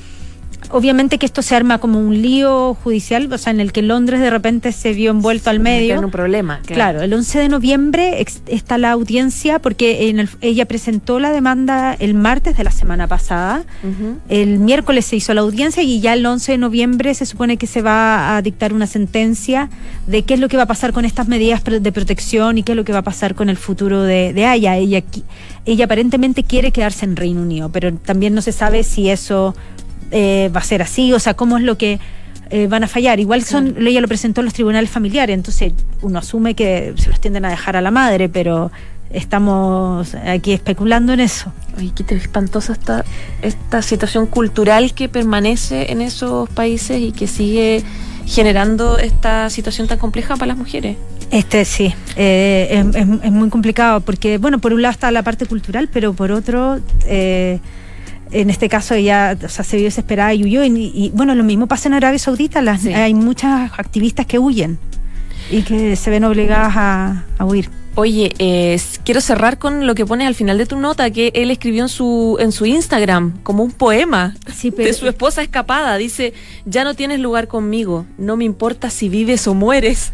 obviamente 0.73 1.17
que 1.17 1.25
esto 1.25 1.41
se 1.41 1.55
arma 1.55 1.77
como 1.79 1.99
un 1.99 2.21
lío 2.21 2.73
judicial, 2.83 3.31
o 3.31 3.37
sea, 3.37 3.51
en 3.51 3.59
el 3.61 3.71
que 3.71 3.81
Londres 3.81 4.19
de 4.19 4.29
repente 4.29 4.71
se 4.71 4.93
vio 4.93 5.11
envuelto 5.11 5.49
al 5.49 5.59
medio. 5.59 5.95
En 5.95 6.05
un 6.05 6.11
problema. 6.11 6.59
Claro, 6.65 7.01
el 7.01 7.13
11 7.13 7.39
de 7.39 7.49
noviembre 7.49 8.25
está 8.47 8.77
la 8.77 8.91
audiencia 8.91 9.59
porque 9.59 10.09
en 10.09 10.19
el- 10.19 10.29
ella 10.41 10.65
presentó 10.65 11.19
la 11.19 11.31
demanda 11.31 11.95
el 11.99 12.13
martes 12.13 12.57
de 12.57 12.63
la 12.63 12.71
semana 12.71 13.07
pasada. 13.07 13.63
El 14.29 14.59
miércoles 14.59 15.05
se 15.05 15.15
hizo 15.15 15.33
la 15.33 15.41
audiencia 15.41 15.83
y 15.83 15.99
ya 16.01 16.13
el 16.13 16.25
11 16.25 16.53
de 16.53 16.57
noviembre 16.57 17.13
se 17.13 17.25
supone 17.25 17.57
que 17.57 17.67
se 17.67 17.81
va 17.81 18.35
a 18.35 18.41
dictar 18.41 18.73
una 18.73 18.87
sentencia 18.87 19.69
de 20.07 20.23
qué 20.23 20.33
es 20.33 20.39
lo 20.39 20.49
que 20.49 20.57
va 20.57 20.63
a 20.63 20.67
pasar 20.67 20.91
con 20.93 21.05
estas 21.05 21.27
medidas 21.27 21.61
de 21.63 21.91
protección 21.91 22.57
y 22.57 22.63
qué 22.63 22.73
es 22.73 22.75
lo 22.75 22.83
que 22.83 22.91
va 22.93 22.99
a 22.99 23.03
pasar 23.03 23.35
con 23.35 23.49
el 23.49 23.57
futuro 23.57 24.01
de, 24.03 24.33
de 24.33 24.45
Aya. 24.45 24.75
Ella, 24.77 25.03
ella 25.65 25.85
aparentemente 25.85 26.43
quiere 26.43 26.71
quedarse 26.71 27.05
en 27.05 27.15
Reino 27.15 27.41
Unido, 27.41 27.69
pero 27.71 27.93
también 27.93 28.33
no 28.33 28.41
se 28.41 28.51
sabe 28.51 28.83
si 28.83 29.09
eso 29.09 29.55
eh, 30.13 30.49
va 30.55 30.61
a 30.61 30.63
ser 30.63 30.81
así, 30.81 31.11
o 31.11 31.19
sea, 31.19 31.33
cómo 31.33 31.57
es 31.57 31.63
lo 31.65 31.77
que 31.77 31.99
eh, 32.49 32.67
van 32.67 32.83
a 32.83 32.87
fallar. 32.87 33.19
Igual 33.19 33.43
son, 33.43 33.75
ella 33.85 33.99
lo 33.99 34.07
presentó 34.07 34.39
en 34.41 34.45
los 34.45 34.53
tribunales 34.53 34.89
familiares, 34.89 35.33
entonces 35.33 35.73
uno 36.01 36.19
asume 36.19 36.53
que 36.53 36.93
se 36.97 37.09
los 37.09 37.19
tienden 37.19 37.43
a 37.45 37.49
dejar 37.49 37.75
a 37.75 37.81
la 37.81 37.91
madre, 37.91 38.29
pero 38.29 38.71
estamos 39.11 40.15
aquí 40.15 40.53
especulando 40.53 41.13
en 41.13 41.19
eso. 41.19 41.51
Ay, 41.77 41.91
qué 41.95 42.15
espantosa 42.15 42.73
esta, 42.73 43.05
esta 43.41 43.81
situación 43.81 44.25
cultural 44.27 44.93
que 44.93 45.07
permanece 45.09 45.91
en 45.91 46.01
esos 46.01 46.49
países 46.49 46.99
y 46.99 47.11
que 47.11 47.27
sigue 47.27 47.83
generando 48.25 48.97
esta 48.97 49.49
situación 49.49 49.87
tan 49.87 49.97
compleja 49.99 50.35
para 50.35 50.47
las 50.47 50.57
mujeres. 50.57 50.97
Este 51.31 51.65
sí, 51.65 51.93
eh, 52.15 52.67
es, 52.71 52.95
es- 52.95 53.07
es 53.23 53.31
muy 53.31 53.49
complicado 53.49 54.01
porque, 54.01 54.37
bueno, 54.37 54.59
por 54.59 54.73
un 54.73 54.81
lado 54.81 54.91
está 54.93 55.11
la 55.11 55.23
parte 55.23 55.45
cultural, 55.45 55.89
pero 55.91 56.13
por 56.13 56.31
otro, 56.31 56.79
eh, 57.05 57.59
en 58.33 58.49
este 58.49 58.67
caso 58.69 58.93
ella 58.95 59.37
o 59.43 59.49
sea, 59.49 59.63
se 59.63 59.77
vio 59.77 59.85
desesperada 59.85 60.33
y 60.33 60.43
huyó. 60.43 60.63
Y, 60.63 60.91
y, 60.93 61.11
bueno, 61.13 61.35
lo 61.35 61.43
mismo 61.43 61.67
pasa 61.67 61.87
en 61.89 61.93
Arabia 61.93 62.19
Saudita, 62.19 62.61
las, 62.61 62.81
Sí. 62.81 62.93
hay 62.93 63.13
muchas 63.13 63.71
activistas 63.77 64.25
que 64.25 64.39
huyen 64.39 64.77
y 65.51 65.61
que 65.63 65.95
se 65.95 66.09
ven 66.09 66.23
obligadas 66.23 66.73
a, 66.75 67.23
a 67.37 67.45
huir. 67.45 67.69
Oye, 67.95 68.33
eh, 68.39 68.81
quiero 69.05 69.21
cerrar 69.21 69.59
con 69.59 69.85
lo 69.85 69.93
que 69.93 70.03
pones 70.03 70.25
al 70.25 70.33
final 70.33 70.57
de 70.57 70.65
tu 70.65 70.77
nota, 70.79 71.11
que 71.11 71.31
él 71.35 71.51
escribió 71.51 71.83
en 71.83 71.89
su, 71.89 72.37
en 72.39 72.51
su 72.51 72.65
Instagram, 72.65 73.33
como 73.43 73.61
un 73.63 73.71
poema 73.71 74.35
Sí, 74.51 74.71
pero- 74.71 74.87
de 74.87 74.93
su 74.93 75.07
esposa 75.07 75.43
escapada. 75.43 75.95
Dice, 75.97 76.33
ya 76.65 76.83
no 76.83 76.95
tienes 76.95 77.19
lugar 77.19 77.47
conmigo, 77.47 78.07
no 78.17 78.35
me 78.35 78.45
importa 78.45 78.89
si 78.89 79.09
vives 79.09 79.47
o 79.47 79.53
mueres. 79.53 80.11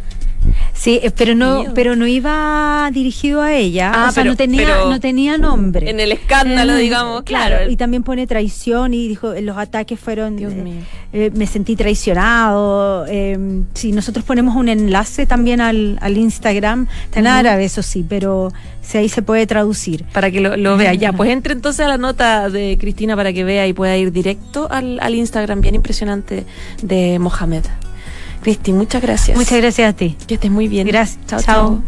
Sí, 0.74 1.00
eh, 1.04 1.12
pero 1.12 1.36
no, 1.36 1.66
pero 1.76 1.96
no 1.96 2.08
iba 2.08 2.90
dirigido 2.94 3.42
a 3.42 3.54
ella, 3.54 3.92
Ah, 3.94 4.08
o 4.10 4.12
sea, 4.12 4.24
pero- 4.24 4.32
no 4.32 4.38
tenía, 4.38 4.68
no 4.90 5.00
tenía 5.00 5.38
nombre. 5.38 5.90
En 5.90 6.00
el 6.00 6.12
escándalo, 6.12 6.74
Eh, 6.74 6.80
digamos, 6.82 7.24
claro. 7.24 7.70
Y 7.70 7.76
también 7.76 8.04
pone 8.04 8.26
traición 8.28 8.94
y 8.94 9.08
dijo, 9.08 9.34
los 9.42 9.58
ataques 9.58 10.00
fueron, 10.00 10.38
Dios 10.38 10.54
eh, 10.54 10.56
mío. 10.56 10.82
eh, 11.14 11.32
me 11.34 11.46
sentí 11.48 11.76
traicionado. 11.76 13.06
eh, 13.08 13.38
si 13.74 13.92
nosotros 13.92 14.24
ponemos 14.26 14.56
un 14.56 14.70
enlace 14.70 15.26
también 15.26 15.62
al, 15.62 15.98
al 16.02 16.18
Instagram, 16.18 16.88
está 17.06 17.20
en 17.20 17.28
árabe, 17.28 17.66
eso 17.66 17.82
sí, 17.82 18.06
pero 18.08 18.52
si 18.82 18.98
ahí 18.98 19.10
se 19.10 19.22
puede 19.22 19.46
traducir. 19.48 20.06
Para 20.14 20.32
que 20.32 20.40
lo, 20.42 20.56
lo 20.58 20.78
vea. 20.78 20.94
Ya, 20.94 21.12
pues 21.20 21.30
entre 21.32 21.54
entonces 21.54 21.86
a 21.86 21.90
la 21.90 21.98
nota 21.98 22.50
de 22.50 22.78
Cristina 22.80 23.16
para 23.16 23.34
que 23.34 23.44
vea 23.44 23.68
y 23.68 23.74
pueda 23.74 23.96
ir 23.98 24.12
directo 24.12 24.68
al, 24.72 25.00
al 25.02 25.16
Instagram 25.16 25.62
bien 25.62 25.76
impresionante 25.76 26.46
de 26.82 27.20
Mohamed. 27.20 27.64
Cristi, 28.41 28.73
muchas 28.73 29.02
gracias. 29.02 29.38
Muchas 29.38 29.58
gracias 29.60 29.89
a 29.89 29.95
ti. 29.95 30.15
Que 30.28 30.36
estés 30.36 30.52
muy 30.52 30.67
bien. 30.67 30.88
Gracias. 30.88 31.19
Chao, 31.28 31.41
Chao. 31.41 31.84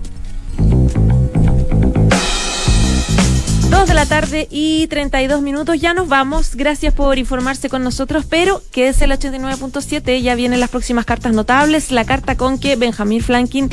Dos 3.69 3.87
de 3.87 3.93
la 3.93 4.05
tarde 4.05 4.47
y 4.51 4.87
32 4.87 5.41
minutos. 5.41 5.79
Ya 5.79 5.93
nos 5.93 6.09
vamos. 6.09 6.55
Gracias 6.55 6.93
por 6.93 7.17
informarse 7.17 7.69
con 7.69 7.83
nosotros, 7.83 8.25
pero 8.29 8.61
quédese 8.71 9.05
el 9.05 9.11
89.7. 9.11 10.21
Ya 10.21 10.35
vienen 10.35 10.59
las 10.59 10.69
próximas 10.69 11.05
cartas 11.05 11.33
notables. 11.33 11.91
La 11.91 12.03
carta 12.03 12.35
con 12.35 12.59
que 12.59 12.75
Benjamín 12.75 13.21
Franklin 13.21 13.69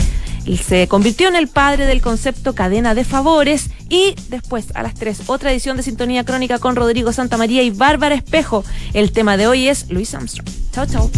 se 0.56 0.88
convirtió 0.88 1.28
en 1.28 1.36
el 1.36 1.48
padre 1.48 1.86
del 1.86 2.00
concepto 2.00 2.54
cadena 2.54 2.94
de 2.94 3.04
favores. 3.04 3.70
Y 3.88 4.14
después, 4.28 4.66
a 4.74 4.82
las 4.82 4.94
3, 4.94 5.22
otra 5.26 5.50
edición 5.50 5.76
de 5.76 5.82
Sintonía 5.82 6.24
Crónica 6.24 6.58
con 6.58 6.76
Rodrigo 6.76 7.12
Santamaría 7.12 7.62
y 7.62 7.70
Bárbara 7.70 8.14
Espejo. 8.14 8.64
El 8.94 9.12
tema 9.12 9.36
de 9.36 9.48
hoy 9.48 9.68
es 9.68 9.90
Luis 9.90 10.14
Armstrong. 10.14 10.48
Chao, 10.72 10.86
chao. 10.86 11.10